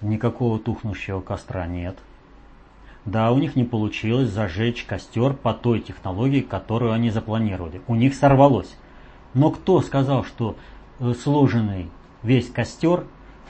Никакого 0.00 0.58
тухнущего 0.58 1.20
костра 1.20 1.64
нет. 1.68 1.96
Да, 3.04 3.32
у 3.32 3.38
них 3.38 3.56
не 3.56 3.64
получилось 3.64 4.28
зажечь 4.28 4.84
костер 4.84 5.34
по 5.34 5.52
той 5.52 5.80
технологии, 5.80 6.40
которую 6.40 6.92
они 6.92 7.10
запланировали. 7.10 7.82
У 7.88 7.96
них 7.96 8.14
сорвалось. 8.14 8.76
Но 9.34 9.50
кто 9.50 9.80
сказал, 9.80 10.24
что 10.24 10.56
э, 11.00 11.12
сложенный 11.14 11.88
весь 12.22 12.48
костер, 12.48 13.04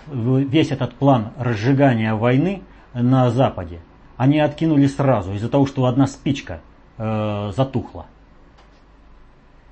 весь 0.07 0.71
этот 0.71 0.95
план 0.95 1.33
разжигания 1.37 2.15
войны 2.15 2.63
на 2.95 3.31
Западе, 3.31 3.81
они 4.17 4.39
откинули 4.39 4.87
сразу 4.87 5.35
из-за 5.35 5.49
того, 5.49 5.67
что 5.67 5.85
одна 5.85 6.07
спичка 6.07 6.61
э, 6.97 7.53
затухла? 7.55 8.07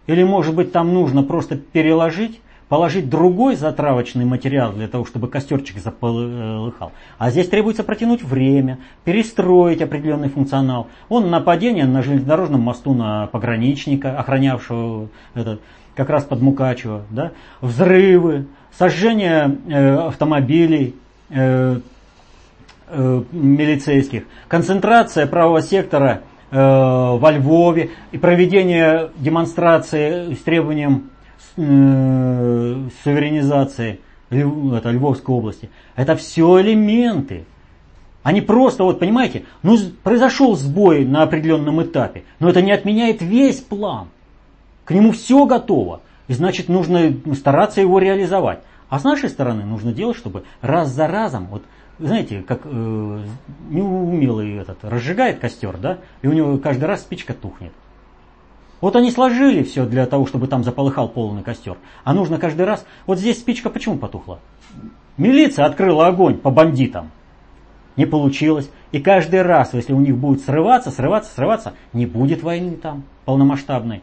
Или, 0.06 0.24
может 0.24 0.54
быть, 0.54 0.72
там 0.72 0.92
нужно 0.92 1.22
просто 1.22 1.56
переложить, 1.56 2.40
положить 2.70 3.10
другой 3.10 3.56
затравочный 3.56 4.24
материал 4.24 4.72
для 4.72 4.86
того, 4.86 5.04
чтобы 5.04 5.26
костерчик 5.26 5.78
заполыхал. 5.78 6.92
А 7.18 7.30
здесь 7.30 7.48
требуется 7.48 7.82
протянуть 7.82 8.22
время, 8.22 8.78
перестроить 9.04 9.82
определенный 9.82 10.28
функционал. 10.28 10.86
Он 11.08 11.30
нападение 11.30 11.84
на 11.84 12.02
железнодорожном 12.02 12.60
мосту 12.60 12.94
на 12.94 13.26
пограничника, 13.26 14.16
охранявшего 14.16 15.08
этот, 15.34 15.60
как 15.96 16.10
раз 16.10 16.22
под 16.22 16.40
Мукачево, 16.40 17.02
да? 17.10 17.32
взрывы, 17.60 18.46
сожжение 18.78 19.58
э, 19.66 19.96
автомобилей, 20.06 20.94
э, 21.28 21.80
э, 22.86 23.22
милицейских, 23.32 24.22
концентрация 24.46 25.26
правого 25.26 25.60
сектора 25.60 26.22
Э, 26.52 27.16
во 27.16 27.30
Львове 27.30 27.90
и 28.10 28.18
проведение 28.18 29.10
демонстрации 29.18 30.34
с 30.34 30.38
требованием 30.38 31.10
э, 31.56 32.88
суверенизации 33.02 34.00
это, 34.30 34.90
Львовской 34.90 35.34
области. 35.34 35.70
Это 35.96 36.16
все 36.16 36.60
элементы. 36.60 37.44
Они 38.22 38.40
просто, 38.40 38.84
вот 38.84 39.00
понимаете, 39.00 39.44
ну 39.62 39.76
произошел 40.02 40.54
сбой 40.56 41.04
на 41.04 41.22
определенном 41.22 41.82
этапе, 41.82 42.24
но 42.38 42.48
это 42.48 42.62
не 42.62 42.72
отменяет 42.72 43.22
весь 43.22 43.60
план. 43.60 44.08
К 44.84 44.92
нему 44.92 45.12
все 45.12 45.46
готово. 45.46 46.00
И 46.28 46.34
значит 46.34 46.68
нужно 46.68 47.14
стараться 47.34 47.80
его 47.80 47.98
реализовать. 47.98 48.60
А 48.88 48.98
с 48.98 49.04
нашей 49.04 49.28
стороны 49.30 49.64
нужно 49.64 49.92
делать, 49.92 50.16
чтобы 50.16 50.44
раз 50.60 50.90
за 50.90 51.06
разом, 51.06 51.46
вот 51.46 51.62
знаете, 51.98 52.42
как 52.46 52.62
э, 52.64 53.24
неумелый 53.68 54.56
этот, 54.56 54.78
разжигает 54.82 55.38
костер, 55.38 55.76
да, 55.76 55.98
и 56.22 56.26
у 56.26 56.32
него 56.32 56.56
каждый 56.58 56.84
раз 56.84 57.02
спичка 57.02 57.34
тухнет. 57.34 57.72
Вот 58.80 58.96
они 58.96 59.10
сложили 59.10 59.62
все 59.62 59.84
для 59.84 60.06
того, 60.06 60.26
чтобы 60.26 60.46
там 60.46 60.64
заполыхал 60.64 61.08
полный 61.08 61.42
костер. 61.42 61.76
А 62.04 62.14
нужно 62.14 62.38
каждый 62.38 62.64
раз... 62.64 62.84
Вот 63.06 63.18
здесь 63.18 63.38
спичка 63.38 63.70
почему 63.70 63.98
потухла? 63.98 64.40
Милиция 65.16 65.66
открыла 65.66 66.06
огонь 66.06 66.38
по 66.38 66.50
бандитам. 66.50 67.10
Не 67.96 68.06
получилось. 68.06 68.70
И 68.92 69.00
каждый 69.00 69.42
раз, 69.42 69.74
если 69.74 69.92
у 69.92 70.00
них 70.00 70.16
будет 70.16 70.42
срываться, 70.42 70.90
срываться, 70.90 71.32
срываться, 71.34 71.74
не 71.92 72.06
будет 72.06 72.42
войны 72.42 72.76
там 72.76 73.04
полномасштабной. 73.26 74.02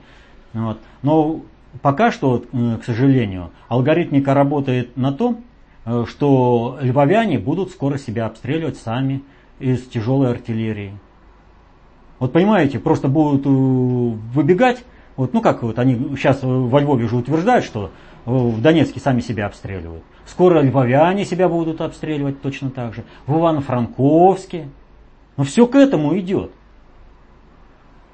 Вот. 0.53 0.79
Но 1.01 1.41
пока 1.81 2.11
что, 2.11 2.43
э, 2.51 2.77
к 2.81 2.85
сожалению, 2.85 3.51
алгоритмика 3.69 4.33
работает 4.33 4.95
на 4.95 5.11
том, 5.11 5.43
Э, 5.87 6.03
что 6.05 6.77
львовяне 6.81 7.39
будут 7.39 7.71
скоро 7.71 7.97
себя 7.97 8.25
обстреливать 8.25 8.77
сами 8.77 9.23
из 9.57 9.87
тяжелой 9.87 10.31
артиллерии. 10.31 10.91
Вот 12.19 12.33
понимаете, 12.33 12.79
просто 12.79 13.07
будут 13.07 13.45
э, 13.45 13.49
выбегать, 13.49 14.83
вот, 15.15 15.33
ну 15.33 15.41
как 15.41 15.63
вот 15.63 15.77
они 15.79 16.15
сейчас 16.15 16.39
во 16.41 16.79
Львове 16.79 17.07
же 17.07 17.17
утверждают, 17.17 17.65
что 17.65 17.91
э, 18.25 18.31
в 18.31 18.61
Донецке 18.61 18.99
сами 18.99 19.21
себя 19.21 19.45
обстреливают. 19.45 20.03
Скоро 20.25 20.61
львовяне 20.61 21.25
себя 21.25 21.47
будут 21.47 21.79
обстреливать 21.79 22.41
точно 22.41 22.69
так 22.69 22.93
же. 22.93 23.03
В 23.25 23.35
Ивано-Франковске. 23.37 24.67
Но 25.37 25.43
все 25.43 25.67
к 25.67 25.75
этому 25.75 26.17
идет. 26.19 26.51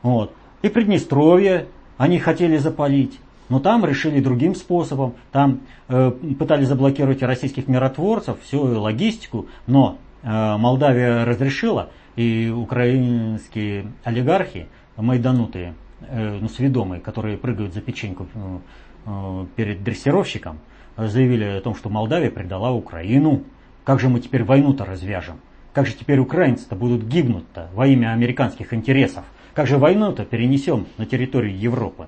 Вот. 0.03 0.33
И 0.61 0.69
Приднестровье 0.69 1.67
они 1.97 2.19
хотели 2.19 2.57
запалить. 2.57 3.19
Но 3.49 3.59
там 3.59 3.85
решили 3.85 4.19
другим 4.19 4.55
способом. 4.55 5.15
Там 5.31 5.61
э, 5.87 6.11
пытались 6.37 6.67
заблокировать 6.67 7.23
российских 7.23 7.67
миротворцев, 7.67 8.37
всю 8.41 8.61
логистику, 8.61 9.47
но 9.65 9.97
э, 9.97 10.12
Молдавия 10.23 11.25
разрешила, 11.25 11.89
и 12.15 12.49
украинские 12.55 13.87
олигархи, 14.03 14.67
майданутые, 14.95 15.73
э, 16.01 16.37
ну, 16.39 16.47
сведомые, 16.47 17.01
которые 17.01 17.37
прыгают 17.37 17.73
за 17.73 17.81
печеньку 17.81 18.27
э, 18.33 18.57
э, 19.05 19.45
перед 19.55 19.83
дрессировщиком, 19.83 20.59
заявили 20.95 21.43
о 21.45 21.61
том, 21.61 21.75
что 21.75 21.89
Молдавия 21.89 22.29
предала 22.29 22.71
Украину. 22.71 23.43
Как 23.83 23.99
же 23.99 24.09
мы 24.09 24.19
теперь 24.19 24.43
войну-то 24.43 24.85
развяжем? 24.85 25.39
Как 25.73 25.87
же 25.87 25.93
теперь 25.93 26.19
украинцы-то 26.19 26.75
будут 26.75 27.03
гибнуть-то 27.03 27.69
во 27.73 27.87
имя 27.87 28.13
американских 28.13 28.73
интересов? 28.73 29.25
Как 29.55 29.67
же 29.67 29.77
войну-то 29.77 30.23
перенесем 30.23 30.85
на 30.97 31.05
территорию 31.05 31.57
Европы? 31.57 32.07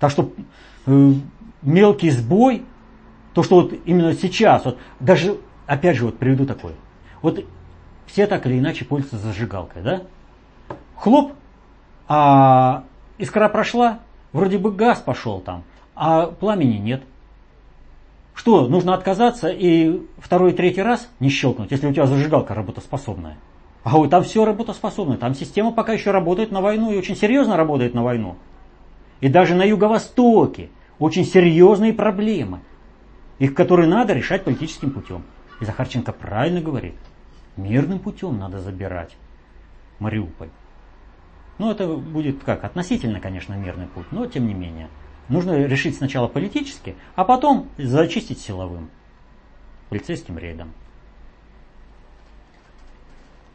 Так 0.00 0.10
что 0.10 0.32
э, 0.86 1.12
мелкий 1.62 2.10
сбой, 2.10 2.64
то, 3.34 3.42
что 3.42 3.62
вот 3.62 3.74
именно 3.84 4.14
сейчас, 4.14 4.64
вот 4.64 4.78
даже, 4.98 5.36
опять 5.68 5.96
же, 5.96 6.06
вот 6.06 6.18
приведу 6.18 6.46
такое. 6.46 6.74
Вот 7.22 7.44
все 8.06 8.26
так 8.26 8.46
или 8.46 8.58
иначе 8.58 8.84
пользуются 8.84 9.18
зажигалкой, 9.18 9.82
да? 9.82 10.02
Хлоп, 10.96 11.34
а 12.08 12.84
искра 13.18 13.48
прошла, 13.48 14.00
вроде 14.32 14.58
бы 14.58 14.72
газ 14.72 14.98
пошел 15.00 15.40
там, 15.40 15.62
а 15.94 16.26
пламени 16.26 16.78
нет. 16.78 17.02
Что, 18.34 18.66
нужно 18.66 18.94
отказаться 18.94 19.48
и 19.48 20.00
второй, 20.18 20.52
третий 20.52 20.82
раз 20.82 21.08
не 21.20 21.28
щелкнуть, 21.28 21.70
если 21.70 21.86
у 21.86 21.92
тебя 21.92 22.06
зажигалка 22.06 22.54
работоспособная? 22.54 23.36
А 23.84 23.96
вот 23.96 24.10
там 24.10 24.22
все 24.22 24.44
работоспособно, 24.44 25.16
там 25.16 25.34
система 25.34 25.72
пока 25.72 25.92
еще 25.92 26.10
работает 26.10 26.50
на 26.50 26.60
войну 26.60 26.92
и 26.92 26.96
очень 26.96 27.16
серьезно 27.16 27.56
работает 27.56 27.94
на 27.94 28.02
войну. 28.02 28.36
И 29.20 29.28
даже 29.28 29.54
на 29.54 29.64
Юго-Востоке 29.64 30.70
очень 30.98 31.24
серьезные 31.24 31.92
проблемы, 31.92 32.60
их 33.38 33.54
которые 33.54 33.88
надо 33.88 34.14
решать 34.14 34.44
политическим 34.44 34.90
путем. 34.90 35.22
И 35.60 35.64
Захарченко 35.64 36.12
правильно 36.12 36.60
говорит, 36.60 36.94
мирным 37.56 37.98
путем 37.98 38.38
надо 38.38 38.60
забирать 38.60 39.16
Мариуполь. 39.98 40.50
Ну, 41.58 41.70
это 41.70 41.88
будет 41.88 42.44
как, 42.44 42.64
относительно, 42.64 43.20
конечно, 43.20 43.54
мирный 43.54 43.88
путь, 43.88 44.06
но 44.12 44.26
тем 44.26 44.46
не 44.46 44.54
менее. 44.54 44.88
Нужно 45.28 45.64
решить 45.64 45.96
сначала 45.96 46.28
политически, 46.28 46.94
а 47.16 47.24
потом 47.24 47.68
зачистить 47.76 48.40
силовым, 48.40 48.90
полицейским 49.90 50.38
рейдом. 50.38 50.72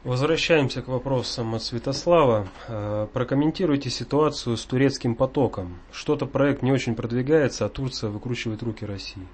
Возвращаемся 0.04 0.82
к 0.82 0.90
вопросам 0.90 1.56
от 1.56 1.64
Святослава. 1.64 2.50
Э, 2.68 3.08
прокомментируйте 3.14 3.90
ситуацию 3.90 4.58
с 4.58 4.66
турецким 4.66 5.16
потоком. 5.16 5.80
Что-то 5.94 6.26
проект 6.26 6.62
не 6.62 6.74
очень 6.74 6.94
продвигается, 6.94 7.66
а 7.66 7.70
Турция 7.70 8.10
выкручивает 8.10 8.62
руки 8.64 8.86
России. 8.86 9.26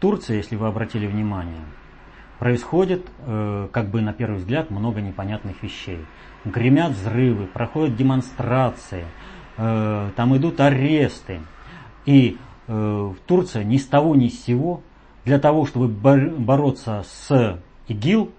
Турции, 0.00 0.36
если 0.36 0.56
вы 0.56 0.66
обратили 0.66 1.06
внимание, 1.06 1.60
происходит, 2.38 3.06
э, 3.18 3.68
как 3.72 3.88
бы 3.88 4.00
на 4.00 4.12
первый 4.12 4.36
взгляд, 4.38 4.70
много 4.70 5.00
непонятных 5.00 5.62
вещей. 5.62 6.04
Гремят 6.44 6.92
взрывы, 6.92 7.46
проходят 7.46 7.96
демонстрации, 7.96 9.04
э, 9.56 10.10
там 10.14 10.36
идут 10.36 10.60
аресты. 10.60 11.40
И 12.04 12.38
Турция 13.26 13.62
ни 13.62 13.76
с 13.76 13.86
того 13.86 14.16
ни 14.16 14.26
с 14.26 14.44
сего 14.44 14.82
для 15.24 15.38
того, 15.38 15.66
чтобы 15.66 15.86
бороться 15.86 17.04
с 17.06 17.60
ИГИЛ, 17.88 18.30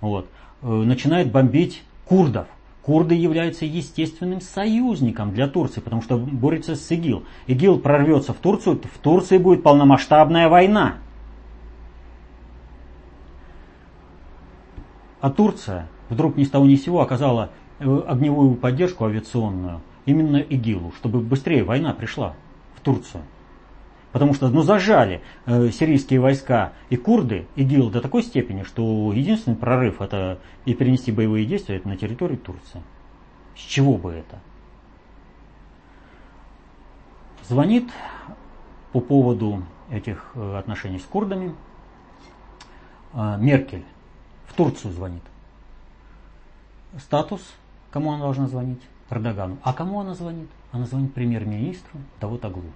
вот, 0.00 0.28
э, 0.62 0.66
начинает 0.66 1.30
бомбить 1.30 1.82
курдов. 2.04 2.46
Курды 2.88 3.14
являются 3.14 3.66
естественным 3.66 4.40
союзником 4.40 5.34
для 5.34 5.46
Турции, 5.46 5.80
потому 5.80 6.00
что 6.00 6.16
борется 6.16 6.74
с 6.74 6.90
ИГИЛ. 6.90 7.22
ИГИЛ 7.46 7.80
прорвется 7.80 8.32
в 8.32 8.38
Турцию, 8.38 8.80
в 8.82 8.98
Турции 9.00 9.36
будет 9.36 9.62
полномасштабная 9.62 10.48
война. 10.48 10.94
А 15.20 15.28
Турция 15.28 15.86
вдруг 16.08 16.38
ни 16.38 16.44
с 16.44 16.50
того 16.50 16.64
ни 16.64 16.76
с 16.76 16.84
сего 16.84 17.02
оказала 17.02 17.50
э, 17.78 18.02
огневую 18.08 18.54
поддержку 18.54 19.04
авиационную 19.04 19.82
именно 20.06 20.38
ИГИЛу, 20.38 20.94
чтобы 20.96 21.20
быстрее 21.20 21.64
война 21.64 21.92
пришла 21.92 22.36
в 22.74 22.80
Турцию. 22.80 23.22
Потому 24.18 24.34
что 24.34 24.48
ну, 24.48 24.62
зажали 24.62 25.22
э, 25.46 25.70
сирийские 25.70 26.18
войска 26.18 26.72
и 26.90 26.96
курды 26.96 27.46
ИГИЛ 27.54 27.90
до 27.90 28.00
такой 28.00 28.24
степени, 28.24 28.64
что 28.64 29.12
единственный 29.12 29.54
прорыв 29.56 30.00
это 30.00 30.40
и 30.64 30.74
перенести 30.74 31.12
боевые 31.12 31.46
действия 31.46 31.76
это 31.76 31.86
на 31.86 31.96
территорию 31.96 32.36
Турции. 32.36 32.82
С 33.56 33.60
чего 33.60 33.96
бы 33.96 34.10
это? 34.10 34.40
Звонит 37.46 37.88
по 38.92 38.98
поводу 38.98 39.62
этих 39.88 40.32
э, 40.34 40.58
отношений 40.58 40.98
с 40.98 41.04
курдами 41.04 41.54
э, 43.12 43.36
Меркель 43.38 43.84
в 44.46 44.54
Турцию 44.54 44.94
звонит. 44.94 45.22
Статус, 46.98 47.40
кому 47.92 48.10
она 48.14 48.24
должна 48.24 48.48
звонить? 48.48 48.82
Эрдогану. 49.10 49.58
А 49.62 49.72
кому 49.72 50.00
она 50.00 50.14
звонит? 50.14 50.48
Она 50.72 50.86
звонит 50.86 51.14
премьер-министру 51.14 52.00
Давутоглу. 52.20 52.72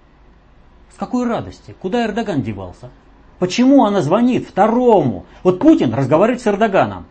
С 0.95 0.99
какой 0.99 1.27
радости? 1.27 1.75
Куда 1.81 2.05
Эрдоган 2.05 2.43
девался? 2.43 2.91
Почему 3.39 3.85
она 3.85 4.03
звонит 4.03 4.47
второму? 4.49 5.27
Вот 5.43 5.59
Путин 5.59 5.95
разговаривает 5.95 6.43
с 6.43 6.47
Эрдоганом. 6.47 7.07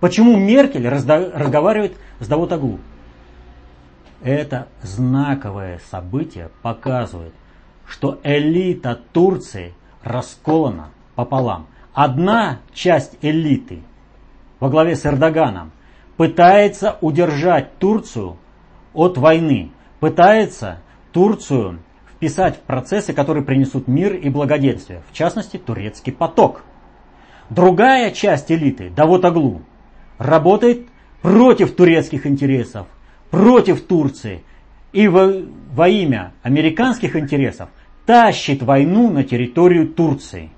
Почему 0.00 0.36
Меркель 0.36 0.88
разговаривает 0.88 1.96
с 2.20 2.26
Давутоглу? 2.28 2.78
Это 4.22 4.68
знаковое 4.82 5.80
событие 5.90 6.50
показывает, 6.62 7.34
что 7.86 8.18
элита 8.22 8.98
Турции 9.12 9.74
расколана 10.02 10.90
пополам. 11.14 11.66
Одна 11.92 12.60
часть 12.72 13.16
элиты 13.22 13.82
во 14.60 14.68
главе 14.68 14.96
с 14.96 15.04
Эрдоганом 15.04 15.72
пытается 16.16 16.96
удержать 17.00 17.76
Турцию 17.78 18.36
от 18.94 19.18
войны, 19.18 19.72
пытается 20.00 20.80
Турцию 21.12 21.80
вписать 22.16 22.56
в 22.56 22.60
процессы, 22.60 23.12
которые 23.12 23.44
принесут 23.44 23.88
мир 23.88 24.14
и 24.14 24.30
благоденствие, 24.30 25.02
в 25.10 25.12
частности 25.12 25.58
турецкий 25.58 26.12
поток. 26.12 26.64
Другая 27.50 28.10
часть 28.10 28.50
элиты, 28.50 28.90
Давутоглу, 28.90 29.62
работает 30.18 30.86
против 31.20 31.74
турецких 31.76 32.26
интересов, 32.26 32.86
против 33.30 33.82
Турции 33.82 34.42
и 34.92 35.08
во, 35.08 35.30
во 35.72 35.88
имя 35.88 36.32
американских 36.42 37.16
интересов 37.16 37.68
тащит 38.06 38.62
войну 38.62 39.10
на 39.10 39.22
территорию 39.22 39.88
Турции. 39.88 40.50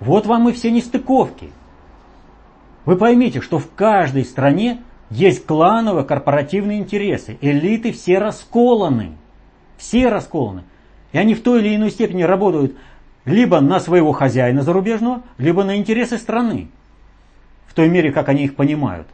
Вот 0.00 0.26
вам 0.26 0.48
и 0.48 0.52
все 0.52 0.70
нестыковки. 0.70 1.50
Вы 2.86 2.96
поймите, 2.96 3.40
что 3.40 3.58
в 3.58 3.70
каждой 3.74 4.24
стране 4.24 4.80
есть 5.10 5.46
клановые 5.46 6.04
корпоративные 6.04 6.80
интересы. 6.80 7.38
Элиты 7.40 7.92
все 7.92 8.18
расколаны. 8.18 9.12
Все 9.76 10.08
расколаны. 10.08 10.64
И 11.12 11.18
они 11.18 11.34
в 11.34 11.42
той 11.42 11.60
или 11.60 11.76
иной 11.76 11.90
степени 11.90 12.22
работают 12.22 12.76
либо 13.24 13.60
на 13.60 13.80
своего 13.80 14.12
хозяина 14.12 14.62
зарубежного, 14.62 15.22
либо 15.38 15.64
на 15.64 15.76
интересы 15.76 16.18
страны. 16.18 16.70
В 17.66 17.74
той 17.74 17.88
мере, 17.88 18.12
как 18.12 18.28
они 18.28 18.44
их 18.44 18.56
понимают. 18.56 19.06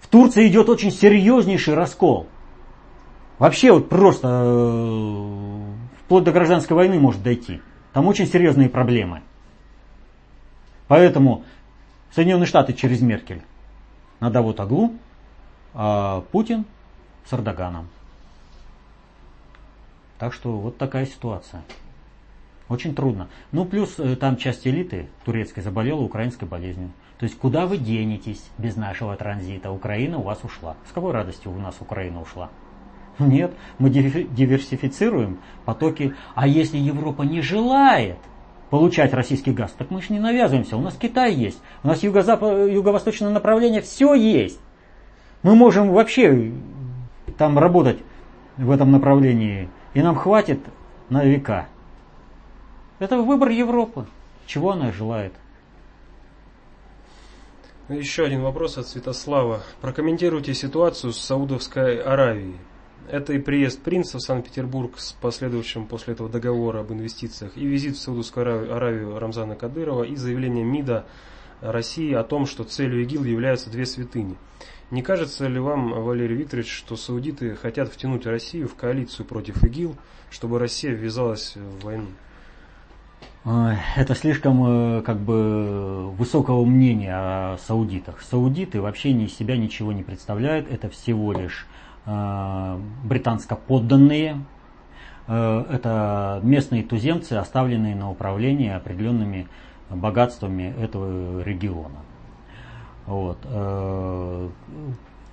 В 0.00 0.08
Турции 0.08 0.46
идет 0.46 0.68
очень 0.68 0.90
серьезнейший 0.90 1.74
раскол. 1.74 2.26
Вообще 3.38 3.72
вот 3.72 3.88
просто 3.88 4.28
э, 4.28 5.62
вплоть 6.04 6.24
до 6.24 6.32
гражданской 6.32 6.76
войны 6.76 6.98
может 6.98 7.22
дойти. 7.22 7.60
Там 7.92 8.06
очень 8.06 8.26
серьезные 8.26 8.68
проблемы. 8.68 9.22
Поэтому 10.86 11.44
Соединенные 12.14 12.46
Штаты 12.46 12.72
через 12.72 13.00
Меркель 13.00 13.42
на 14.20 14.30
Давут 14.30 14.60
Аглу, 14.60 14.94
а 15.74 16.22
Путин 16.32 16.64
с 17.24 17.32
Эрдоганом. 17.32 17.88
Так 20.18 20.32
что 20.32 20.58
вот 20.58 20.78
такая 20.78 21.06
ситуация. 21.06 21.62
Очень 22.68 22.94
трудно. 22.94 23.28
Ну, 23.52 23.64
плюс 23.64 23.98
э, 23.98 24.16
там 24.16 24.36
часть 24.36 24.66
элиты 24.66 25.08
турецкой 25.24 25.60
заболела 25.60 26.00
украинской 26.00 26.44
болезнью. 26.44 26.90
То 27.18 27.24
есть, 27.24 27.38
куда 27.38 27.66
вы 27.66 27.78
денетесь 27.78 28.44
без 28.58 28.76
нашего 28.76 29.16
транзита? 29.16 29.70
Украина 29.70 30.18
у 30.18 30.22
вас 30.22 30.44
ушла. 30.44 30.76
С 30.88 30.92
какой 30.92 31.12
радостью 31.12 31.52
у 31.52 31.58
нас 31.58 31.76
Украина 31.80 32.20
ушла? 32.20 32.50
Нет, 33.18 33.54
мы 33.78 33.90
диверсифицируем 33.90 35.38
потоки. 35.64 36.14
А 36.34 36.46
если 36.46 36.76
Европа 36.76 37.22
не 37.22 37.40
желает 37.40 38.18
получать 38.70 39.12
российский 39.14 39.52
газ, 39.52 39.74
так 39.76 39.90
мы 39.90 40.02
же 40.02 40.12
не 40.12 40.20
навязываемся. 40.20 40.76
У 40.76 40.80
нас 40.80 40.94
Китай 40.94 41.32
есть, 41.34 41.60
у 41.82 41.88
нас 41.88 42.02
юго-восточное 42.02 43.30
направление, 43.30 43.80
все 43.80 44.14
есть. 44.14 44.60
Мы 45.42 45.54
можем 45.54 45.90
вообще 45.90 46.52
там 47.38 47.58
работать 47.58 47.98
в 48.56 48.70
этом 48.70 48.90
направлении, 48.90 49.68
и 49.94 50.02
нам 50.02 50.16
хватит 50.16 50.60
на 51.08 51.24
века. 51.24 51.68
Это 52.98 53.16
выбор 53.18 53.50
Европы. 53.50 54.06
Чего 54.46 54.72
она 54.72 54.90
желает? 54.92 55.32
Еще 57.88 58.24
один 58.24 58.42
вопрос 58.42 58.76
от 58.76 58.86
Святослава. 58.86 59.62
Прокомментируйте 59.80 60.52
ситуацию 60.52 61.12
с 61.12 61.20
Саудовской 61.20 62.02
Аравией. 62.02 62.56
Это 63.10 63.32
и 63.32 63.38
приезд 63.38 63.80
принца 63.80 64.18
в 64.18 64.22
Санкт-Петербург 64.22 64.98
с 64.98 65.12
последующим 65.12 65.86
после 65.86 66.12
этого 66.12 66.28
договора 66.28 66.80
об 66.80 66.92
инвестициях, 66.92 67.52
и 67.56 67.64
визит 67.64 67.96
в 67.96 68.00
Саудовскую 68.00 68.74
Аравию 68.74 69.18
Рамзана 69.18 69.56
Кадырова, 69.56 70.04
и 70.04 70.14
заявление 70.14 70.64
МИДа 70.64 71.06
России 71.62 72.12
о 72.12 72.22
том, 72.22 72.44
что 72.44 72.64
целью 72.64 73.02
ИГИЛ 73.02 73.24
являются 73.24 73.70
две 73.70 73.86
святыни. 73.86 74.36
Не 74.90 75.02
кажется 75.02 75.46
ли 75.46 75.58
вам, 75.58 76.02
Валерий 76.02 76.36
Викторович, 76.36 76.70
что 76.70 76.96
саудиты 76.96 77.54
хотят 77.54 77.90
втянуть 77.90 78.26
Россию 78.26 78.68
в 78.68 78.74
коалицию 78.74 79.24
против 79.26 79.64
ИГИЛ, 79.64 79.96
чтобы 80.30 80.58
Россия 80.58 80.92
ввязалась 80.92 81.56
в 81.56 81.84
войну? 81.84 82.08
Это 83.96 84.14
слишком 84.14 84.98
э, 84.98 85.02
как 85.02 85.18
бы 85.20 86.10
высокого 86.10 86.64
мнения 86.66 87.14
о 87.14 87.56
саудитах. 87.66 88.20
Саудиты 88.20 88.82
вообще 88.82 89.12
ни 89.12 89.26
себя 89.26 89.56
ничего 89.56 89.92
не 89.92 90.02
представляют. 90.02 90.70
Это 90.70 90.90
всего 90.90 91.32
лишь 91.32 91.66
британско-подданные. 93.04 94.40
Э, 95.26 95.64
это 95.70 96.40
местные 96.42 96.82
туземцы, 96.82 97.34
оставленные 97.34 97.94
на 97.94 98.10
управление 98.10 98.76
определенными 98.76 99.46
богатствами 99.90 100.74
этого 100.78 101.42
региона. 101.42 102.00
Вот. 103.06 103.38
В 103.46 104.50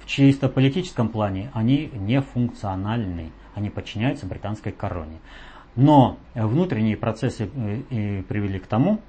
чисто 0.06 0.48
политическом 0.48 1.10
плане 1.10 1.50
они 1.54 1.92
не 1.94 2.22
функциональны. 2.22 3.32
Они 3.54 3.70
подчиняются 3.70 4.26
британской 4.26 4.72
короне. 4.72 5.18
Но 5.76 6.18
внутренние 6.36 6.96
процессы 6.96 7.50
э, 7.54 8.22
привели 8.24 8.60
к 8.60 8.68
тому, 8.68 9.02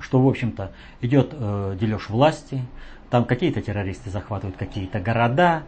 что, 0.00 0.20
в 0.20 0.28
общем-то, 0.28 0.72
идет 1.00 1.30
э, 1.32 1.76
дележ 1.78 2.08
власти, 2.08 2.62
там 3.10 3.24
какие-то 3.24 3.60
террористы 3.60 4.10
захватывают 4.10 4.56
какие-то 4.56 5.00
города, 5.00 5.64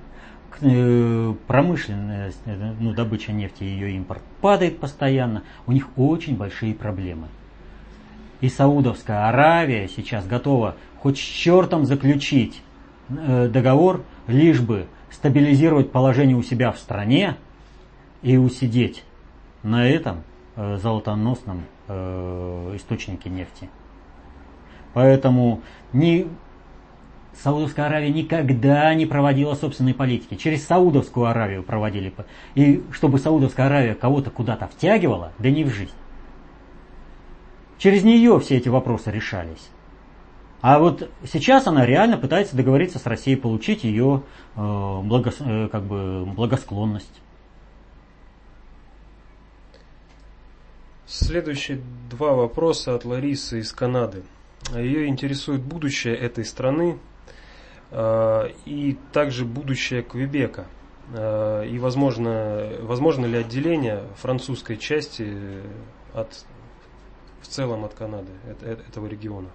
э, 0.60 1.34
промышленность, 1.46 2.40
ну, 2.80 2.92
добыча 2.92 3.32
нефти 3.32 3.64
и 3.64 3.68
ее 3.68 3.92
импорт 3.96 4.22
падает 4.40 4.78
постоянно, 4.78 5.42
у 5.66 5.72
них 5.72 5.88
очень 5.96 6.36
большие 6.36 6.74
проблемы. 6.74 7.28
И 8.40 8.48
Саудовская 8.48 9.28
Аравия 9.28 9.88
сейчас 9.88 10.26
готова 10.26 10.76
хоть 11.00 11.18
с 11.18 11.20
чертом 11.20 11.84
заключить 11.84 12.62
договор, 13.08 14.04
лишь 14.26 14.60
бы 14.60 14.86
стабилизировать 15.10 15.90
положение 15.92 16.36
у 16.36 16.42
себя 16.42 16.72
в 16.72 16.78
стране 16.78 17.36
и 18.22 18.36
усидеть 18.36 19.04
на 19.62 19.86
этом 19.86 20.22
э, 20.56 20.76
золотоносном 20.76 21.64
э, 21.88 22.72
источнике 22.76 23.28
нефти. 23.28 23.68
Поэтому 24.94 25.62
ни 25.92 26.26
Саудовская 27.42 27.86
Аравия 27.86 28.10
никогда 28.10 28.92
не 28.94 29.06
проводила 29.06 29.54
собственной 29.54 29.94
политики. 29.94 30.34
Через 30.34 30.66
Саудовскую 30.66 31.26
Аравию 31.26 31.62
проводили. 31.62 32.12
И 32.54 32.82
чтобы 32.92 33.18
Саудовская 33.18 33.66
Аравия 33.66 33.94
кого-то 33.94 34.30
куда-то 34.30 34.66
втягивала, 34.66 35.32
да 35.38 35.50
не 35.50 35.64
в 35.64 35.68
жизнь. 35.68 35.94
Через 37.78 38.04
нее 38.04 38.38
все 38.40 38.58
эти 38.58 38.68
вопросы 38.68 39.10
решались. 39.10 39.70
А 40.60 40.78
вот 40.78 41.10
сейчас 41.33 41.66
она 41.66 41.87
реально 41.87 42.18
пытается 42.18 42.54
договориться 42.54 42.98
с 42.98 43.06
Россией, 43.06 43.37
получить 43.37 43.85
ее 43.85 44.22
э, 44.54 45.00
благос, 45.02 45.37
э, 45.40 45.68
как 45.72 45.85
бы 45.85 46.26
благосклонность. 46.26 47.22
Следующие 51.06 51.81
два 52.10 52.35
вопроса 52.35 52.94
от 52.94 53.06
Ларисы 53.06 53.60
из 53.60 53.72
Канады. 53.72 54.22
Ее 54.74 55.06
интересует 55.06 55.62
будущее 55.62 56.14
этой 56.14 56.44
страны 56.44 56.98
и 57.92 58.96
также 59.12 59.44
будущее 59.44 60.02
Квебека. 60.02 60.66
Э, 61.12 61.66
и 61.66 61.78
возможно, 61.78 62.70
возможно 62.82 63.26
ли 63.26 63.38
отделение 63.38 64.04
французской 64.16 64.76
части 64.76 65.62
от, 66.14 66.44
в 67.40 67.46
целом 67.46 67.84
от 67.84 67.94
Канады, 67.94 68.32
этого 68.62 69.06
региона? 69.06 69.48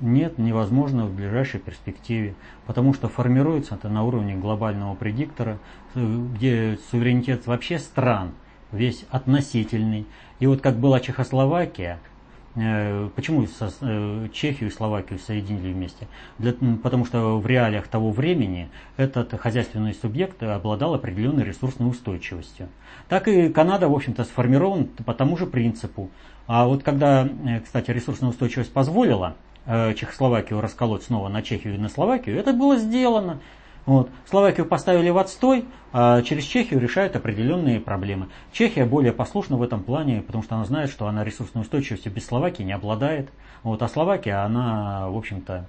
Нет, 0.00 0.38
невозможно 0.38 1.06
в 1.06 1.14
ближайшей 1.14 1.60
перспективе, 1.60 2.34
потому 2.66 2.92
что 2.92 3.08
формируется 3.08 3.76
это 3.76 3.88
на 3.88 4.02
уровне 4.02 4.34
глобального 4.34 4.94
предиктора, 4.96 5.58
где 5.94 6.78
суверенитет 6.90 7.46
вообще 7.46 7.78
стран 7.78 8.32
весь 8.72 9.04
относительный. 9.10 10.06
И 10.40 10.46
вот 10.46 10.60
как 10.60 10.76
была 10.76 10.98
Чехословакия, 10.98 12.00
э, 12.00 12.11
Почему 12.54 13.46
э, 13.80 14.28
Чехию 14.30 14.68
и 14.68 14.72
Словакию 14.72 15.18
соединили 15.18 15.72
вместе? 15.72 16.06
Для, 16.38 16.52
потому 16.82 17.06
что 17.06 17.38
в 17.38 17.46
реалиях 17.46 17.88
того 17.88 18.10
времени 18.10 18.68
этот 18.98 19.40
хозяйственный 19.40 19.94
субъект 19.94 20.42
обладал 20.42 20.92
определенной 20.92 21.44
ресурсной 21.44 21.88
устойчивостью. 21.88 22.68
Так 23.08 23.26
и 23.26 23.48
Канада, 23.48 23.88
в 23.88 23.94
общем-то, 23.94 24.24
сформирован 24.24 24.84
по 24.84 25.14
тому 25.14 25.38
же 25.38 25.46
принципу. 25.46 26.10
А 26.46 26.66
вот 26.66 26.82
когда, 26.82 27.26
э, 27.26 27.60
кстати, 27.60 27.90
ресурсная 27.90 28.30
устойчивость 28.30 28.72
позволила 28.72 29.36
Чехословакию 29.64 30.60
расколоть 30.60 31.04
снова 31.04 31.28
на 31.28 31.40
Чехию 31.40 31.76
и 31.76 31.78
на 31.78 31.88
Словакию, 31.88 32.36
это 32.36 32.52
было 32.52 32.78
сделано. 32.78 33.38
Вот. 33.84 34.10
Словакию 34.28 34.66
поставили 34.66 35.10
в 35.10 35.18
отстой, 35.18 35.66
а 35.92 36.22
через 36.22 36.44
Чехию 36.44 36.80
решают 36.80 37.16
определенные 37.16 37.80
проблемы. 37.80 38.28
Чехия 38.52 38.84
более 38.84 39.12
послушна 39.12 39.56
в 39.56 39.62
этом 39.62 39.82
плане, 39.82 40.22
потому 40.22 40.44
что 40.44 40.54
она 40.54 40.64
знает, 40.64 40.90
что 40.90 41.06
она 41.06 41.24
ресурсной 41.24 41.62
устойчивостью 41.62 42.12
без 42.12 42.26
Словакии 42.26 42.62
не 42.62 42.72
обладает. 42.72 43.28
Вот. 43.62 43.82
А 43.82 43.88
Словакия, 43.88 44.44
она, 44.44 45.08
в 45.08 45.16
общем-то, 45.16 45.66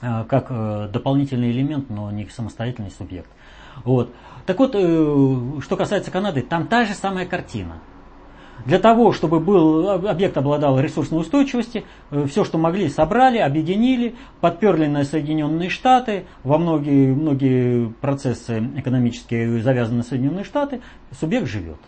э, 0.00 0.24
как 0.28 0.46
э, 0.50 0.88
дополнительный 0.92 1.50
элемент, 1.50 1.90
но 1.90 2.10
не 2.10 2.26
самостоятельный 2.26 2.90
субъект. 2.90 3.30
Вот. 3.84 4.12
Так 4.46 4.58
вот, 4.60 4.72
э, 4.74 5.60
что 5.60 5.76
касается 5.76 6.10
Канады, 6.10 6.42
там 6.42 6.68
та 6.68 6.84
же 6.84 6.94
самая 6.94 7.26
картина. 7.26 7.78
Для 8.66 8.78
того, 8.78 9.12
чтобы 9.12 9.40
был, 9.40 9.90
объект 9.90 10.36
обладал 10.36 10.80
ресурсной 10.80 11.20
устойчивостью, 11.20 11.84
э, 12.10 12.26
все, 12.26 12.44
что 12.44 12.56
могли, 12.56 12.88
собрали, 12.88 13.38
объединили, 13.38 14.14
подперли 14.40 14.86
на 14.86 15.04
Соединенные 15.04 15.68
Штаты, 15.68 16.24
во 16.44 16.56
многие, 16.56 17.14
многие 17.14 17.88
процессы 18.00 18.58
экономические 18.76 19.60
завязаны 19.60 19.98
на 19.98 20.02
Соединенные 20.02 20.44
Штаты, 20.44 20.80
субъект 21.12 21.46
живет. 21.46 21.78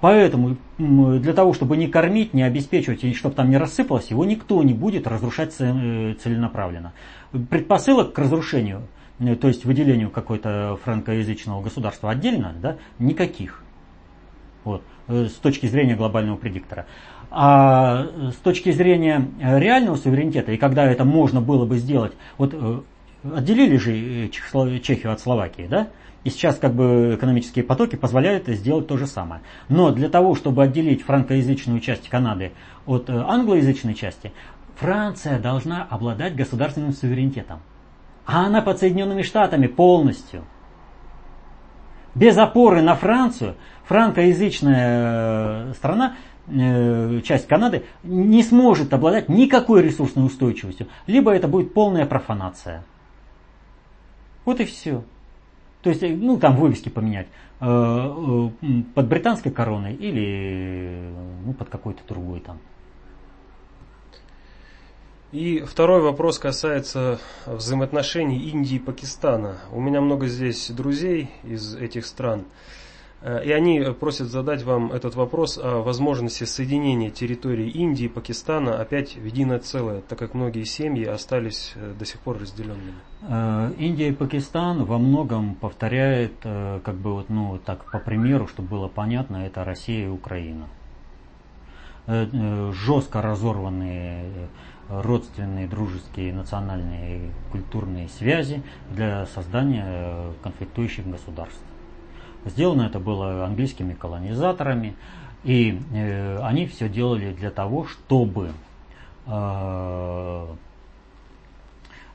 Поэтому 0.00 0.58
для 0.76 1.32
того, 1.32 1.54
чтобы 1.54 1.78
не 1.78 1.88
кормить, 1.88 2.34
не 2.34 2.42
обеспечивать, 2.42 3.16
чтобы 3.16 3.34
там 3.34 3.48
не 3.48 3.56
рассыпалось, 3.56 4.08
его 4.08 4.26
никто 4.26 4.62
не 4.62 4.74
будет 4.74 5.06
разрушать 5.06 5.54
э, 5.58 6.14
целенаправленно. 6.22 6.92
Предпосылок 7.48 8.12
к 8.12 8.18
разрушению, 8.18 8.82
э, 9.20 9.34
то 9.36 9.48
есть 9.48 9.64
выделению 9.64 10.10
какой-то 10.10 10.78
франкоязычного 10.84 11.62
государства 11.62 12.10
отдельно, 12.10 12.54
да, 12.60 12.76
никаких. 12.98 13.62
Вот. 14.64 14.82
Э, 15.06 15.26
с 15.26 15.34
точки 15.34 15.66
зрения 15.66 15.96
глобального 15.96 16.36
предиктора. 16.36 16.86
А 17.30 18.06
с 18.30 18.36
точки 18.36 18.72
зрения 18.72 19.28
э, 19.38 19.58
реального 19.58 19.96
суверенитета, 19.96 20.52
и 20.52 20.56
когда 20.56 20.84
это 20.86 21.04
можно 21.04 21.42
было 21.42 21.66
бы 21.66 21.76
сделать, 21.76 22.12
вот 22.38 22.54
э, 22.54 22.80
отделили 23.34 23.76
же 23.76 24.28
Чехию 24.80 25.12
от 25.12 25.20
Словакии, 25.20 25.66
да? 25.68 25.88
И 26.22 26.30
сейчас 26.30 26.56
как 26.56 26.72
бы 26.74 27.16
экономические 27.16 27.66
потоки 27.66 27.96
позволяют 27.96 28.48
сделать 28.48 28.86
то 28.86 28.96
же 28.96 29.06
самое. 29.06 29.42
Но 29.68 29.90
для 29.90 30.08
того, 30.08 30.34
чтобы 30.36 30.62
отделить 30.62 31.02
франкоязычную 31.02 31.80
часть 31.80 32.08
Канады 32.08 32.52
от 32.86 33.10
англоязычной 33.10 33.92
части, 33.92 34.32
Франция 34.76 35.38
должна 35.38 35.84
обладать 35.84 36.34
государственным 36.34 36.94
суверенитетом. 36.94 37.60
А 38.24 38.46
она 38.46 38.62
под 38.62 38.78
Соединенными 38.78 39.20
Штатами 39.20 39.66
полностью. 39.66 40.44
Без 42.14 42.36
опоры 42.38 42.80
на 42.80 42.94
Францию 42.94 43.56
франкоязычная 43.86 45.70
э, 45.70 45.72
страна, 45.74 46.16
э, 46.46 47.20
часть 47.24 47.46
Канады, 47.46 47.84
не 48.02 48.42
сможет 48.42 48.94
обладать 48.94 49.28
никакой 49.28 49.82
ресурсной 49.82 50.26
устойчивостью. 50.26 50.86
Либо 51.06 51.32
это 51.32 51.48
будет 51.48 51.74
полная 51.74 52.06
профанация. 52.06 52.84
Вот 54.44 54.60
и 54.60 54.64
все. 54.64 55.02
То 55.82 55.90
есть, 55.90 56.02
э, 56.02 56.08
ну, 56.08 56.38
там 56.38 56.56
вывески 56.56 56.88
поменять. 56.88 57.26
Под 57.60 59.08
британской 59.08 59.50
короной 59.50 59.94
или 59.94 61.08
ну, 61.46 61.54
под 61.54 61.70
какой-то 61.70 62.02
другой 62.06 62.40
там. 62.40 62.58
И 65.34 65.64
второй 65.66 66.00
вопрос 66.00 66.38
касается 66.38 67.18
взаимоотношений 67.44 68.38
Индии 68.50 68.76
и 68.76 68.78
Пакистана. 68.78 69.56
У 69.72 69.80
меня 69.80 70.00
много 70.00 70.28
здесь 70.28 70.70
друзей 70.70 71.28
из 71.42 71.74
этих 71.74 72.06
стран. 72.06 72.44
Э, 73.20 73.44
и 73.44 73.50
они 73.50 73.80
просят 73.98 74.28
задать 74.28 74.62
вам 74.62 74.92
этот 74.92 75.16
вопрос 75.16 75.58
о 75.58 75.82
возможности 75.82 76.44
соединения 76.44 77.10
территории 77.10 77.68
Индии 77.68 78.04
и 78.04 78.08
Пакистана 78.08 78.80
опять 78.80 79.16
в 79.16 79.24
единое 79.24 79.58
целое, 79.58 80.02
так 80.02 80.20
как 80.20 80.34
многие 80.34 80.62
семьи 80.62 81.04
остались 81.04 81.72
э, 81.74 81.94
до 81.98 82.04
сих 82.04 82.20
пор 82.20 82.38
разделенными. 82.38 82.94
Э, 83.22 83.72
Индия 83.76 84.10
и 84.10 84.12
Пакистан 84.12 84.84
во 84.84 84.98
многом 84.98 85.56
повторяет, 85.56 86.34
как 86.42 86.94
бы 86.94 87.12
вот, 87.12 87.28
ну, 87.28 87.58
так 87.58 87.90
по 87.90 87.98
примеру, 87.98 88.46
чтобы 88.46 88.68
было 88.68 88.86
понятно, 88.86 89.38
это 89.38 89.64
Россия 89.64 90.06
и 90.06 90.08
Украина. 90.08 90.68
Жестко 92.06 93.22
разорванные 93.22 94.50
родственные, 94.88 95.66
дружеские, 95.66 96.32
национальные, 96.32 97.30
культурные 97.50 98.08
связи 98.08 98.62
для 98.90 99.26
создания 99.26 100.32
конфликтующих 100.42 101.08
государств. 101.08 101.60
Сделано 102.44 102.82
это 102.82 102.98
было 102.98 103.46
английскими 103.46 103.94
колонизаторами, 103.94 104.94
и 105.44 105.80
э, 105.92 106.38
они 106.42 106.66
все 106.66 106.88
делали 106.88 107.32
для 107.32 107.50
того, 107.50 107.86
чтобы 107.86 108.52
э, 109.26 110.46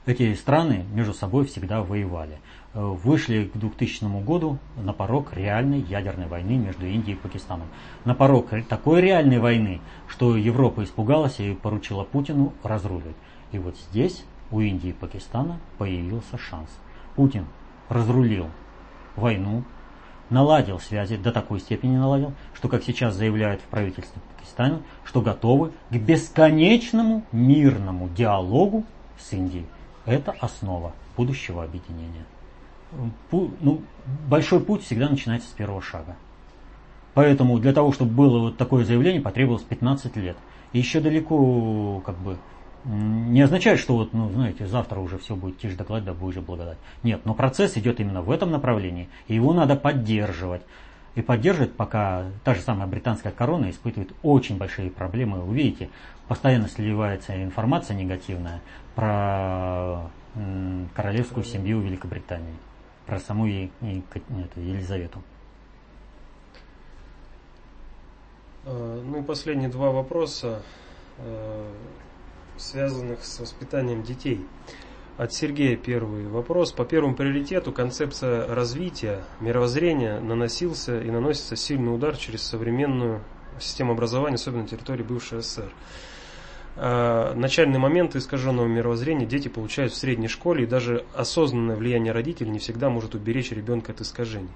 эти 0.06 0.34
страны 0.34 0.86
между 0.94 1.14
собой 1.14 1.46
всегда 1.46 1.84
воевали. 1.84 2.40
Э, 2.74 2.82
вышли 2.82 3.46
к 3.46 3.58
2000 3.58 4.24
году 4.24 4.60
на 4.78 4.94
порог 4.94 5.34
реальной 5.34 5.82
ядерной 5.82 6.28
войны 6.28 6.58
между 6.58 6.86
Индией 6.86 7.18
и 7.18 7.20
Пакистаном. 7.20 7.68
На 8.06 8.14
порог 8.14 8.50
такой 8.68 9.02
реальной 9.02 9.40
войны, 9.40 9.82
что 10.08 10.38
Европа 10.38 10.84
испугалась 10.84 11.40
и 11.40 11.54
поручила 11.54 12.04
Путину 12.04 12.54
разруливать. 12.64 13.16
И 13.52 13.58
вот 13.58 13.76
здесь 13.90 14.24
у 14.52 14.60
Индии 14.60 14.90
и 14.90 14.94
Пакистана 14.94 15.60
появился 15.78 16.38
шанс. 16.38 16.70
Путин 17.16 17.46
разрулил 17.90 18.48
войну, 19.16 19.64
наладил 20.30 20.80
связи, 20.80 21.18
до 21.18 21.32
такой 21.32 21.60
степени 21.60 21.98
наладил, 21.98 22.34
что, 22.54 22.68
как 22.68 22.84
сейчас 22.84 23.16
заявляют 23.16 23.62
в 23.62 23.66
правительстве 23.66 24.22
Пакистана, 24.36 24.82
что 25.04 25.22
готовы 25.22 25.72
к 25.90 25.96
бесконечному 25.96 27.24
мирному 27.32 28.10
диалогу 28.10 28.86
с 29.18 29.34
Индией. 29.34 29.66
Это 30.10 30.32
основа 30.40 30.94
будущего 31.16 31.64
объединения. 31.64 32.26
Пу, 33.30 33.52
ну, 33.62 33.84
большой 34.28 34.60
путь 34.60 34.84
всегда 34.84 35.08
начинается 35.08 35.48
с 35.48 35.52
первого 35.52 35.84
шага. 35.84 36.16
Поэтому 37.14 37.60
для 37.60 37.74
того, 37.74 37.92
чтобы 37.92 38.12
было 38.12 38.40
вот 38.40 38.58
такое 38.58 38.86
заявление, 38.86 39.22
потребовалось 39.22 39.62
15 39.64 40.16
лет. 40.16 40.36
И 40.74 40.80
еще 40.80 41.00
далеко 41.00 42.02
как 42.04 42.18
бы 42.18 42.38
не 42.86 43.42
означает, 43.42 43.80
что 43.80 43.98
вот, 43.98 44.14
ну, 44.14 44.32
знаете, 44.32 44.66
завтра 44.66 45.00
уже 45.00 45.20
все 45.20 45.36
будет 45.36 45.60
тише 45.60 45.76
докладать, 45.76 46.06
да 46.06 46.14
будет 46.14 46.34
же 46.34 46.42
благодать. 46.42 46.78
Нет, 47.04 47.22
но 47.26 47.36
процесс 47.36 47.78
идет 47.78 48.00
именно 48.00 48.24
в 48.24 48.32
этом 48.32 48.50
направлении, 48.50 49.10
и 49.28 49.36
его 49.36 49.54
надо 49.54 49.76
поддерживать. 49.76 50.64
И 51.14 51.22
поддерживать, 51.22 51.74
пока 51.74 52.24
та 52.44 52.56
же 52.56 52.62
самая 52.62 52.88
британская 52.88 53.32
корона 53.32 53.70
испытывает 53.70 54.12
очень 54.24 54.58
большие 54.58 54.90
проблемы. 54.90 55.42
Вы 55.42 55.56
видите, 55.56 55.90
постоянно 56.28 56.68
сливается 56.68 57.44
информация 57.44 57.98
негативная 57.98 58.62
про 59.00 60.12
королевскую 60.94 61.46
семью 61.46 61.80
Великобритании, 61.80 62.54
про 63.06 63.18
саму 63.18 63.46
и, 63.48 63.70
и, 63.82 64.04
эту, 64.12 64.60
Елизавету. 64.60 65.24
А, 68.66 69.02
ну 69.02 69.22
и 69.22 69.24
последние 69.24 69.70
два 69.70 69.92
вопроса 69.92 70.62
а, 71.18 71.74
связанных 72.58 73.24
с 73.24 73.40
воспитанием 73.40 74.04
детей. 74.04 74.46
От 75.18 75.32
Сергея 75.32 75.78
первый 75.78 76.28
вопрос. 76.28 76.74
По 76.74 76.84
первому 76.84 77.16
приоритету 77.16 77.72
концепция 77.72 78.54
развития 78.54 79.24
мировоззрения 79.40 80.20
наносился 80.20 81.00
и 81.00 81.10
наносится 81.10 81.56
сильный 81.56 81.96
удар 81.96 82.18
через 82.18 82.44
современную 82.44 83.22
систему 83.62 83.94
образования, 83.94 84.36
особенно 84.36 84.64
на 84.64 84.68
территории 84.68 85.04
бывшей 85.04 85.42
СССР. 85.42 85.72
А, 86.76 87.34
начальные 87.36 87.80
моменты 87.80 88.20
искаженного 88.20 88.68
мировоззрения 88.68 89.26
дети 89.26 89.48
получают 89.48 89.94
в 89.94 89.98
средней 89.98 90.28
школе, 90.28 90.64
и 90.64 90.68
даже 90.68 91.06
осознанное 91.14 91.76
влияние 91.76 92.14
родителей 92.14 92.52
не 92.52 92.60
всегда 92.60 92.90
может 92.90 93.16
уберечь 93.16 93.52
ребенка 93.52 93.92
от 93.92 94.02
искажений. 94.02 94.50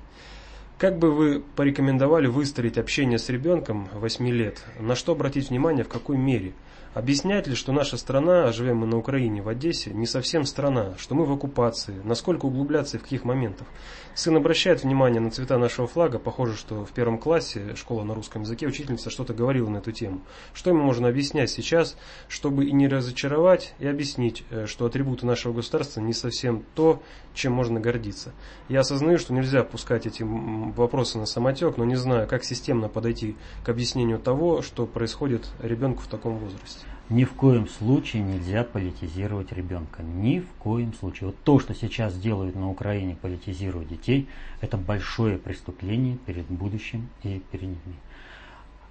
Как 0.77 0.97
бы 0.97 1.11
вы 1.11 1.39
порекомендовали 1.39 2.27
выстроить 2.27 2.77
общение 2.77 3.19
с 3.19 3.29
ребенком 3.29 3.87
8 3.93 4.27
лет? 4.29 4.63
На 4.79 4.95
что 4.95 5.13
обратить 5.13 5.49
внимание, 5.49 5.83
в 5.83 5.89
какой 5.89 6.17
мере? 6.17 6.53
Объяснять 6.93 7.47
ли, 7.47 7.55
что 7.55 7.71
наша 7.71 7.97
страна, 7.97 8.45
а 8.45 8.53
живем 8.53 8.77
мы 8.77 8.85
на 8.85 8.97
Украине, 8.97 9.41
в 9.41 9.49
Одессе, 9.49 9.91
не 9.91 10.05
совсем 10.05 10.45
страна, 10.45 10.93
что 10.99 11.15
мы 11.15 11.25
в 11.25 11.31
оккупации, 11.31 11.99
насколько 12.03 12.45
углубляться 12.45 12.97
и 12.97 12.99
в 12.99 13.03
каких 13.03 13.23
моментах? 13.23 13.67
Сын 14.13 14.37
обращает 14.37 14.83
внимание 14.83 15.19
на 15.19 15.31
цвета 15.31 15.57
нашего 15.57 15.87
флага, 15.87 16.19
похоже, 16.19 16.55
что 16.55 16.85
в 16.85 16.91
первом 16.91 17.17
классе, 17.17 17.75
школа 17.75 18.03
на 18.03 18.13
русском 18.13 18.43
языке, 18.43 18.67
учительница 18.67 19.09
что-то 19.09 19.33
говорила 19.33 19.69
на 19.69 19.77
эту 19.77 19.91
тему. 19.91 20.21
Что 20.53 20.69
ему 20.69 20.83
можно 20.83 21.07
объяснять 21.07 21.49
сейчас, 21.49 21.97
чтобы 22.27 22.65
и 22.65 22.71
не 22.71 22.87
разочаровать, 22.87 23.73
и 23.79 23.87
объяснить, 23.87 24.43
э, 24.51 24.67
что 24.67 24.85
атрибуты 24.85 25.25
нашего 25.25 25.51
государства 25.51 25.99
не 25.99 26.13
совсем 26.13 26.63
то, 26.75 27.01
чем 27.33 27.53
можно 27.53 27.79
гордиться. 27.79 28.33
Я 28.69 28.81
осознаю, 28.81 29.17
что 29.17 29.33
нельзя 29.33 29.61
опускать 29.61 30.05
эти 30.05 30.21
вопросы 30.21 31.17
на 31.17 31.25
самотек, 31.25 31.77
но 31.77 31.85
не 31.85 31.95
знаю, 31.95 32.27
как 32.27 32.43
системно 32.43 32.87
подойти 32.87 33.35
к 33.65 33.69
объяснению 33.69 34.19
того, 34.19 34.61
что 34.61 34.85
происходит 34.85 35.49
ребенку 35.59 36.03
в 36.03 36.07
таком 36.07 36.37
возрасте. 36.37 36.82
Ни 37.09 37.25
в 37.25 37.33
коем 37.33 37.67
случае 37.67 38.23
нельзя 38.23 38.63
политизировать 38.63 39.51
ребенка. 39.51 40.01
Ни 40.01 40.39
в 40.39 40.47
коем 40.59 40.93
случае. 40.93 41.27
Вот 41.27 41.37
то, 41.43 41.59
что 41.59 41.75
сейчас 41.75 42.17
делают 42.17 42.55
на 42.55 42.69
Украине, 42.69 43.17
политизируют 43.21 43.89
детей, 43.89 44.27
это 44.61 44.77
большое 44.77 45.37
преступление 45.37 46.17
перед 46.17 46.45
будущим 46.45 47.09
и 47.23 47.41
перед 47.51 47.67
ними. 47.67 47.97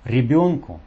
Ребенку 0.04 0.80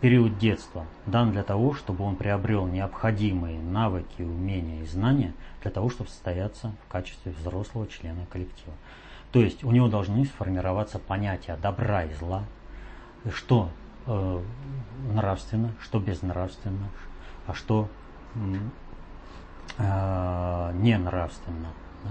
период 0.00 0.38
детства 0.38 0.84
дан 1.06 1.32
для 1.32 1.42
того, 1.42 1.74
чтобы 1.74 2.04
он 2.04 2.16
приобрел 2.16 2.66
необходимые 2.66 3.60
навыки, 3.60 4.22
умения 4.22 4.82
и 4.82 4.86
знания 4.86 5.32
для 5.62 5.70
того, 5.70 5.88
чтобы 5.88 6.10
состояться 6.10 6.72
в 6.86 6.92
качестве 6.92 7.32
взрослого 7.32 7.86
члена 7.86 8.26
коллектива. 8.30 8.74
То 9.32 9.40
есть 9.40 9.64
у 9.64 9.70
него 9.70 9.88
должны 9.88 10.24
сформироваться 10.26 10.98
понятия 10.98 11.56
добра 11.60 12.04
и 12.04 12.14
зла, 12.14 12.44
что 13.32 13.70
э, 14.08 14.42
нравственно, 15.12 15.72
что 15.80 16.00
безнравственно, 16.00 16.88
а 17.46 17.54
что 17.54 17.88
э, 19.78 20.72
ненравственно. 20.74 21.68
Да? 22.04 22.10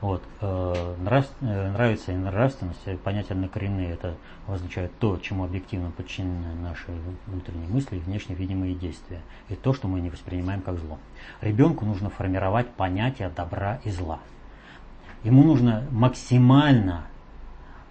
Вот, 0.00 0.22
э, 0.42 0.94
нрав, 1.00 1.26
э, 1.40 1.70
нравится 1.72 2.12
и 2.12 2.16
нравственность, 2.16 3.00
понятия 3.02 3.32
однокоренные, 3.32 3.92
это 3.92 4.14
означает 4.46 4.92
то, 4.98 5.16
чему 5.18 5.44
объективно 5.44 5.90
подчинены 5.90 6.54
наши 6.54 6.92
внутренние 7.26 7.68
мысли 7.68 7.96
и 7.96 8.00
внешне 8.00 8.34
видимые 8.34 8.74
действия, 8.74 9.22
и 9.48 9.54
то, 9.54 9.72
что 9.72 9.88
мы 9.88 10.00
не 10.00 10.10
воспринимаем 10.10 10.60
как 10.60 10.78
зло. 10.78 10.98
Ребенку 11.40 11.86
нужно 11.86 12.10
формировать 12.10 12.68
понятие 12.68 13.30
добра 13.30 13.80
и 13.84 13.90
зла. 13.90 14.20
Ему 15.24 15.42
нужно 15.44 15.86
максимально 15.90 17.06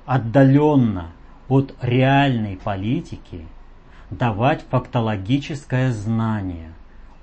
отдаленно 0.06 1.10
от 1.48 1.76
реальной 1.82 2.58
политики 2.58 3.46
давать 4.10 4.66
фактологическое 4.70 5.92
знание 5.92 6.74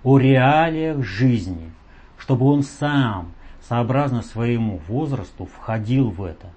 о 0.03 0.19
реалиях 0.19 1.05
жизни, 1.05 1.73
чтобы 2.19 2.47
он 2.47 2.63
сам, 2.63 3.33
сообразно 3.61 4.23
своему 4.23 4.81
возрасту, 4.89 5.47
входил 5.47 6.11
в 6.11 6.25
это. 6.25 6.49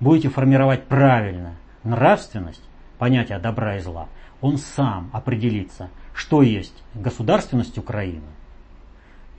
Будете 0.00 0.28
формировать 0.28 0.84
правильно 0.84 1.54
нравственность, 1.84 2.62
понятие 2.98 3.38
добра 3.38 3.76
и 3.76 3.80
зла, 3.80 4.08
он 4.40 4.58
сам 4.58 5.10
определится, 5.12 5.88
что 6.14 6.42
есть 6.42 6.82
государственность 6.94 7.78
Украины 7.78 8.22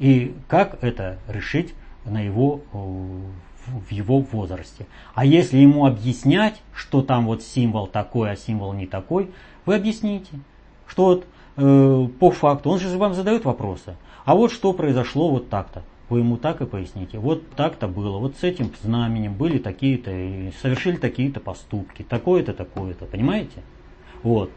и 0.02 0.36
как 0.48 0.84
это 0.84 1.20
решить 1.28 1.76
на 2.06 2.22
его 2.22 2.62
в 3.68 3.92
его 3.92 4.20
возрасте. 4.20 4.88
А 5.14 5.26
если 5.26 5.58
ему 5.58 5.86
объяснять, 5.86 6.62
что 6.76 7.02
там 7.02 7.26
вот 7.26 7.44
символ 7.44 7.88
такой, 7.88 8.32
а 8.32 8.36
символ 8.36 8.74
не 8.74 8.88
такой, 8.88 9.32
вы 9.66 9.76
объясните, 9.76 10.40
что 10.88 11.06
вот 11.06 11.26
э, 11.58 12.08
по 12.20 12.32
факту, 12.32 12.70
он 12.70 12.80
же 12.80 12.98
вам 12.98 13.14
задает 13.14 13.46
вопросы, 13.46 13.96
а 14.26 14.36
вот 14.36 14.52
что 14.52 14.74
произошло 14.74 15.30
вот 15.30 15.50
так-то. 15.50 15.84
Вы 16.10 16.20
ему 16.20 16.36
так 16.36 16.60
и 16.60 16.66
поясните. 16.66 17.20
Вот 17.20 17.50
так-то 17.52 17.88
было, 17.88 18.18
вот 18.18 18.36
с 18.36 18.44
этим 18.44 18.72
знаменем 18.84 19.34
были 19.34 19.60
такие-то, 19.60 20.12
совершили 20.62 20.98
такие-то 20.98 21.40
поступки, 21.40 22.04
такое-то, 22.04 22.54
такое-то, 22.54 23.06
понимаете? 23.06 23.64
Вот. 24.22 24.52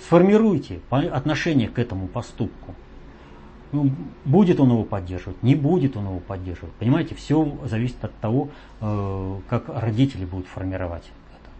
Сформируйте 0.00 0.80
отношение 0.90 1.68
к 1.68 1.80
этому 1.80 2.06
поступку. 2.06 2.76
Ну, 3.72 3.90
будет 4.24 4.60
он 4.60 4.70
его 4.70 4.84
поддерживать, 4.84 5.42
не 5.42 5.54
будет 5.54 5.96
он 5.96 6.04
его 6.04 6.20
поддерживать. 6.20 6.72
Понимаете, 6.74 7.14
все 7.14 7.58
зависит 7.64 8.02
от 8.04 8.14
того, 8.16 8.48
э, 8.80 9.38
как 9.48 9.68
родители 9.68 10.24
будут 10.24 10.46
формировать 10.46 11.02
это. 11.02 11.50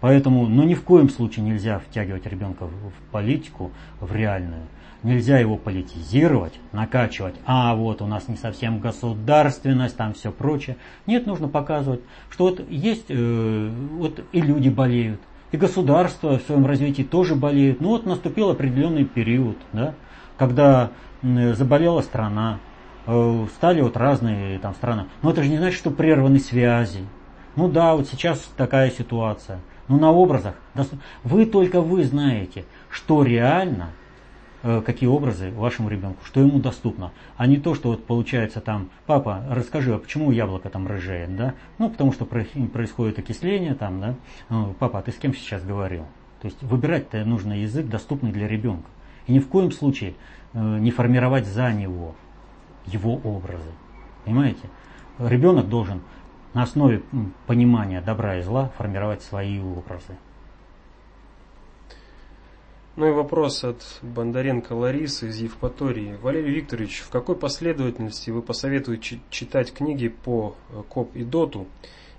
Поэтому, 0.00 0.46
ну 0.46 0.64
ни 0.64 0.74
в 0.74 0.82
коем 0.82 1.08
случае 1.08 1.44
нельзя 1.44 1.78
втягивать 1.78 2.26
ребенка 2.26 2.66
в 2.66 3.12
политику, 3.12 3.70
в 4.00 4.14
реальную. 4.14 4.62
Нельзя 5.04 5.38
его 5.38 5.56
политизировать, 5.56 6.58
накачивать, 6.72 7.36
а 7.46 7.76
вот 7.76 8.02
у 8.02 8.06
нас 8.06 8.26
не 8.26 8.36
совсем 8.36 8.80
государственность, 8.80 9.96
там 9.96 10.12
все 10.12 10.32
прочее. 10.32 10.76
Нет, 11.06 11.24
нужно 11.24 11.46
показывать, 11.46 12.00
что 12.30 12.48
вот 12.48 12.68
есть, 12.68 13.06
э, 13.08 13.70
вот 13.92 14.24
и 14.32 14.40
люди 14.40 14.68
болеют, 14.68 15.20
и 15.52 15.56
государство 15.56 16.38
в 16.38 16.42
своем 16.42 16.66
развитии 16.66 17.02
тоже 17.02 17.34
болеет. 17.34 17.80
Ну 17.80 17.88
вот 17.88 18.06
наступил 18.06 18.50
определенный 18.50 19.04
период, 19.04 19.56
да, 19.72 19.94
когда 20.38 20.90
заболела 21.22 22.00
страна, 22.00 22.60
э, 23.06 23.46
стали 23.56 23.80
вот 23.80 23.96
разные 23.96 24.58
там 24.58 24.74
страны. 24.74 25.06
Но 25.22 25.30
это 25.30 25.42
же 25.42 25.50
не 25.50 25.58
значит, 25.58 25.78
что 25.78 25.90
прерваны 25.90 26.38
связи. 26.38 27.04
Ну 27.56 27.68
да, 27.68 27.94
вот 27.94 28.08
сейчас 28.08 28.38
такая 28.56 28.90
ситуация. 28.90 29.60
Ну 29.88 29.98
на 29.98 30.12
образах. 30.12 30.54
Вы 31.24 31.46
только 31.46 31.80
вы 31.80 32.04
знаете, 32.04 32.64
что 32.90 33.22
реально, 33.22 33.90
э, 34.62 34.80
какие 34.84 35.08
образы 35.08 35.50
вашему 35.50 35.88
ребенку, 35.88 36.24
что 36.24 36.40
ему 36.40 36.60
доступно. 36.60 37.10
А 37.36 37.46
не 37.46 37.56
то, 37.56 37.74
что 37.74 37.88
вот 37.88 38.04
получается 38.04 38.60
там, 38.60 38.90
папа, 39.06 39.42
расскажи, 39.50 39.94
а 39.94 39.98
почему 39.98 40.30
яблоко 40.30 40.68
там 40.68 40.86
рыжеет, 40.86 41.34
да? 41.36 41.54
Ну, 41.78 41.90
потому 41.90 42.12
что 42.12 42.26
происходит 42.26 43.18
окисление 43.18 43.74
там, 43.74 44.00
да? 44.00 44.14
Ну, 44.50 44.74
папа, 44.78 45.00
а 45.00 45.02
ты 45.02 45.10
с 45.10 45.16
кем 45.16 45.34
сейчас 45.34 45.64
говорил? 45.64 46.04
То 46.40 46.46
есть 46.46 46.62
выбирать-то 46.62 47.24
нужно 47.24 47.60
язык, 47.60 47.86
доступный 47.86 48.30
для 48.30 48.46
ребенка. 48.46 48.88
И 49.28 49.32
ни 49.32 49.38
в 49.38 49.48
коем 49.48 49.70
случае 49.70 50.14
э, 50.54 50.58
не 50.58 50.90
формировать 50.90 51.46
за 51.46 51.72
него 51.72 52.16
его 52.86 53.14
образы. 53.16 53.70
Понимаете? 54.24 54.68
Ребенок 55.18 55.68
должен 55.68 56.00
на 56.54 56.62
основе 56.62 57.02
понимания 57.46 58.00
добра 58.00 58.38
и 58.38 58.42
зла 58.42 58.72
формировать 58.78 59.22
свои 59.22 59.60
образы. 59.60 60.16
Ну 62.96 63.06
и 63.06 63.12
вопрос 63.12 63.62
от 63.62 63.84
Бондаренко 64.02 64.72
Ларисы 64.72 65.28
из 65.28 65.36
Евпатории. 65.36 66.18
Валерий 66.20 66.54
Викторович, 66.54 67.00
в 67.00 67.10
какой 67.10 67.36
последовательности 67.36 68.30
вы 68.30 68.42
посоветуете 68.42 69.20
читать 69.30 69.72
книги 69.72 70.08
по 70.08 70.56
э, 70.70 70.82
КОП 70.88 71.14
и 71.14 71.22
ДОТу? 71.22 71.66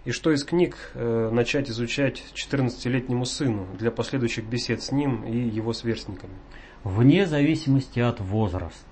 И 0.05 0.11
что 0.11 0.31
из 0.31 0.43
книг 0.43 0.91
э, 0.93 1.29
начать 1.33 1.69
изучать 1.69 2.23
14-летнему 2.33 3.25
сыну 3.25 3.65
для 3.77 3.91
последующих 3.91 4.45
бесед 4.45 4.81
с 4.81 4.91
ним 4.91 5.25
и 5.25 5.37
его 5.37 5.73
сверстниками? 5.73 6.35
Вне 6.83 7.25
зависимости 7.25 7.99
от 7.99 8.19
возраста. 8.19 8.85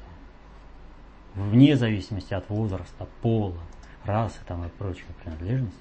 Вне 1.36 1.76
зависимости 1.78 2.34
от 2.34 2.50
возраста, 2.50 3.08
пола, 3.22 3.60
расы 4.04 4.40
там 4.48 4.66
и 4.66 4.70
прочей 4.70 5.06
принадлежности. 5.24 5.80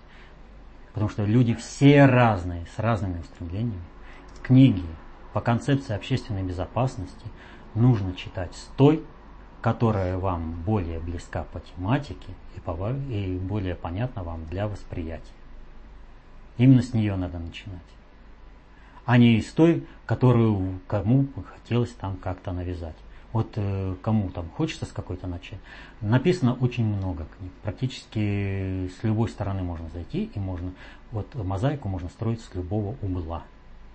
Потому 0.93 1.09
что 1.09 1.25
люди 1.25 1.55
все 1.55 2.07
разные, 2.07 2.67
с 2.75 2.79
разными 2.79 3.21
устремлениями. 3.21 3.83
Книги 4.43 4.85
по 5.33 5.41
концепции 5.41 5.95
общественной 5.95 6.43
безопасности 6.43 7.27
нужно 7.75 8.15
читать 8.15 8.55
с 8.55 8.71
той, 8.77 9.05
которая 9.61 10.19
вам 10.19 10.53
более 10.63 11.01
близка 11.01 11.45
по 11.45 11.61
тематике 11.61 12.33
и 12.55 13.39
более 13.39 13.75
понятна 13.75 14.23
вам 14.23 14.47
для 14.47 14.69
восприятия. 14.69 15.25
Именно 16.57 16.83
с 16.83 16.95
нее 16.95 17.17
надо 17.17 17.39
начинать 17.39 17.96
а 19.07 19.19
не 19.19 19.39
из 19.39 19.47
той, 19.53 19.87
которую 20.05 20.81
кому 20.89 21.29
хотелось 21.55 21.93
там 21.93 22.17
как-то 22.17 22.53
навязать. 22.53 22.97
Вот 23.33 23.53
э, 23.57 23.95
кому 24.03 24.31
там 24.31 24.49
хочется 24.57 24.85
с 24.85 24.93
какой-то 24.93 25.27
начать. 25.27 25.59
Написано 26.01 26.55
очень 26.55 26.85
много 26.85 27.27
книг. 27.37 27.53
Практически 27.63 28.89
с 28.89 29.03
любой 29.05 29.29
стороны 29.29 29.63
можно 29.63 29.89
зайти 29.91 30.31
и 30.35 30.39
можно, 30.39 30.73
вот 31.13 31.35
мозаику 31.35 31.89
можно 31.89 32.09
строить 32.09 32.41
с 32.41 32.55
любого 32.55 32.97
угла. 33.01 33.45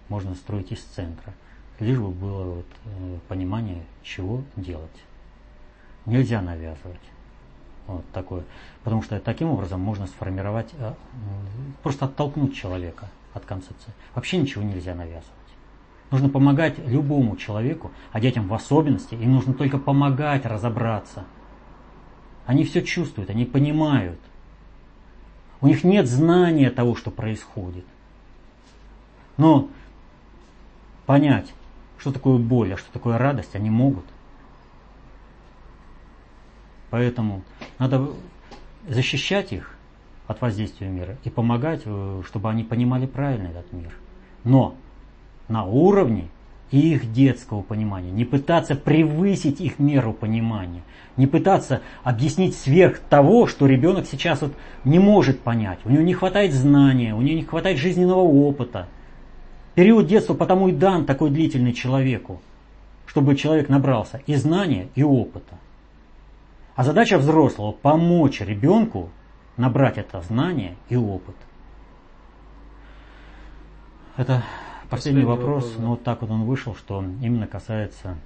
Можно 0.08 0.36
строить 0.36 0.72
из 0.72 0.80
центра. 0.80 1.34
Лишь 1.80 1.98
бы 1.98 2.10
было 2.10 2.44
вот, 2.56 2.68
э, 2.86 3.18
понимание, 3.28 3.84
чего 4.04 4.44
делать. 4.56 4.90
Нельзя 6.06 6.42
навязывать. 6.42 7.02
Вот 7.88 8.06
такое. 8.12 8.44
Потому 8.84 9.02
что 9.02 9.20
таким 9.20 9.50
образом 9.50 9.82
можно 9.82 10.08
сформировать, 10.08 10.70
э, 10.78 10.94
просто 11.82 12.06
оттолкнуть 12.06 12.56
человека 12.56 13.10
от 13.34 13.46
концепции. 13.46 13.94
Вообще 14.14 14.38
ничего 14.38 14.64
нельзя 14.64 14.96
навязывать. 14.96 15.26
Нужно 16.12 16.28
помогать 16.28 16.78
любому 16.80 17.38
человеку, 17.38 17.92
а 18.12 18.20
детям 18.20 18.48
в 18.48 18.54
особенности, 18.54 19.16
им 19.16 19.34
нужно 19.34 19.54
только 19.54 19.78
помогать 19.78 20.46
разобраться. 20.46 21.24
Они 22.46 22.66
все 22.66 22.82
чувствуют, 22.82 23.30
они 23.30 23.46
понимают. 23.46 24.20
У 25.62 25.68
них 25.68 25.84
нет 25.84 26.08
знания 26.08 26.70
того, 26.70 26.96
что 26.96 27.12
происходит. 27.12 27.86
Но 29.38 29.70
понять, 31.06 31.54
что 31.98 32.12
такое 32.12 32.38
боль, 32.38 32.74
а 32.74 32.78
что 32.78 32.92
такое 32.92 33.18
радость, 33.18 33.56
они 33.56 33.70
могут. 33.70 34.06
Поэтому 36.90 37.44
надо 37.80 38.12
защищать 38.88 39.54
их 39.54 39.78
от 40.32 40.42
воздействия 40.42 40.88
мира 40.88 41.18
и 41.24 41.30
помогать, 41.30 41.82
э, 41.86 42.22
чтобы 42.26 42.50
они 42.50 42.64
понимали 42.64 43.06
правильно 43.06 43.48
этот 43.48 43.72
мир. 43.72 43.94
Но 44.44 44.76
на 45.48 45.66
уровне 45.66 46.28
их 46.72 47.12
детского 47.12 47.62
понимания, 47.62 48.12
не 48.12 48.24
пытаться 48.24 48.76
превысить 48.76 49.60
их 49.60 49.78
меру 49.78 50.14
понимания, 50.14 50.82
не 51.18 51.28
пытаться 51.28 51.82
объяснить 52.04 52.56
сверх 52.56 53.00
того, 53.00 53.46
что 53.46 53.68
ребенок 53.68 54.08
сейчас 54.08 54.42
вот 54.42 54.54
не 54.86 54.98
может 54.98 55.42
понять. 55.42 55.80
У 55.84 55.90
него 55.90 56.02
не 56.02 56.14
хватает 56.14 56.54
знания, 56.54 57.14
у 57.14 57.22
него 57.22 57.36
не 57.36 57.44
хватает 57.44 57.78
жизненного 57.78 58.22
опыта. 58.22 58.88
Период 59.76 60.08
детства 60.08 60.34
потому 60.34 60.70
и 60.70 60.72
дан 60.72 61.06
такой 61.06 61.30
длительный 61.30 61.74
человеку, 61.74 62.42
чтобы 63.06 63.36
человек 63.36 63.68
набрался 63.68 64.22
и 64.26 64.36
знания, 64.36 64.88
и 64.96 65.04
опыта. 65.04 65.58
А 66.76 66.84
задача 66.84 67.18
взрослого– 67.18 67.72
помочь 67.82 68.40
ребенку 68.40 69.10
набрать 69.58 69.98
это 69.98 70.22
знание 70.22 70.76
и 70.90 70.96
опыт. 70.96 71.36
Это 74.18 74.44
последний, 74.90 75.22
последний 75.22 75.24
вопрос, 75.24 75.64
вопрос 75.64 75.76
да. 75.76 75.82
но 75.84 75.90
вот 75.92 76.04
так 76.04 76.22
вот 76.22 76.32
он 76.32 76.44
вышел, 76.44 76.76
что 76.76 77.04
именно 77.22 77.48
касается 77.48 78.18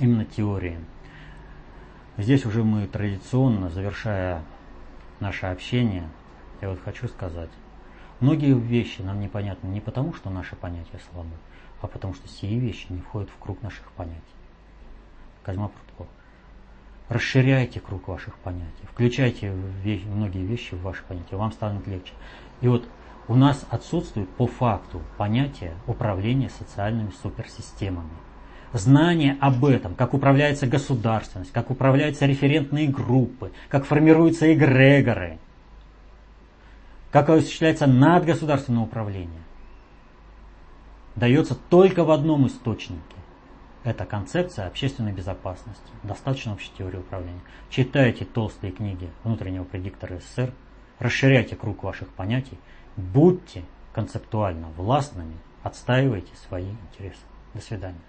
именно 0.00 0.24
теории. 0.24 0.78
Здесь 2.16 2.44
уже 2.46 2.64
мы 2.64 2.86
традиционно, 2.86 3.68
завершая 3.70 4.42
наше 5.20 5.46
общение, 5.46 6.08
я 6.60 6.70
вот 6.70 6.80
хочу 6.82 7.06
сказать, 7.08 7.50
многие 8.20 8.58
вещи 8.58 9.02
нам 9.02 9.20
непонятны 9.20 9.68
не 9.68 9.80
потому, 9.80 10.14
что 10.14 10.30
наши 10.30 10.56
понятия 10.56 11.00
слабы, 11.12 11.30
а 11.80 11.86
потому 11.86 12.14
что 12.14 12.28
сие 12.28 12.58
вещи 12.58 12.86
не 12.88 13.00
входят 13.00 13.30
в 13.30 13.38
круг 13.38 13.62
наших 13.62 13.90
понятий. 13.92 14.22
Козьма 15.44 15.68
Прутков. 15.68 16.08
Расширяйте 17.08 17.80
круг 17.80 18.08
ваших 18.08 18.36
понятий, 18.38 18.84
включайте 18.92 19.50
вещи, 19.82 20.04
многие 20.04 20.44
вещи 20.44 20.74
в 20.74 20.82
ваши 20.82 21.02
понятия, 21.08 21.36
вам 21.36 21.52
станет 21.52 21.86
легче. 21.86 22.12
И 22.60 22.68
вот 22.68 22.86
у 23.28 23.34
нас 23.34 23.64
отсутствует 23.70 24.28
по 24.28 24.46
факту 24.46 25.00
понятие 25.16 25.74
управления 25.86 26.50
социальными 26.50 27.10
суперсистемами. 27.22 28.10
Знание 28.74 29.38
об 29.40 29.64
этом, 29.64 29.94
как 29.94 30.12
управляется 30.12 30.66
государственность, 30.66 31.52
как 31.52 31.70
управляются 31.70 32.26
референтные 32.26 32.88
группы, 32.88 33.52
как 33.70 33.86
формируются 33.86 34.52
эгрегоры, 34.52 35.38
как 37.10 37.30
осуществляется 37.30 37.86
надгосударственное 37.86 38.82
управление, 38.82 39.42
дается 41.16 41.54
только 41.54 42.04
в 42.04 42.10
одном 42.10 42.46
источнике. 42.46 43.17
Это 43.84 44.04
концепция 44.04 44.66
общественной 44.66 45.12
безопасности. 45.12 45.92
Достаточно 46.02 46.52
общей 46.52 46.70
теории 46.76 46.98
управления. 46.98 47.40
Читайте 47.70 48.24
толстые 48.24 48.72
книги 48.72 49.08
внутреннего 49.24 49.64
предиктора 49.64 50.18
СССР, 50.18 50.52
расширяйте 50.98 51.56
круг 51.56 51.84
ваших 51.84 52.08
понятий, 52.08 52.58
Будьте 52.98 53.62
концептуально 53.92 54.70
властными, 54.76 55.36
отстаивайте 55.62 56.34
свои 56.48 56.68
интересы. 56.68 57.20
До 57.54 57.60
свидания. 57.60 58.07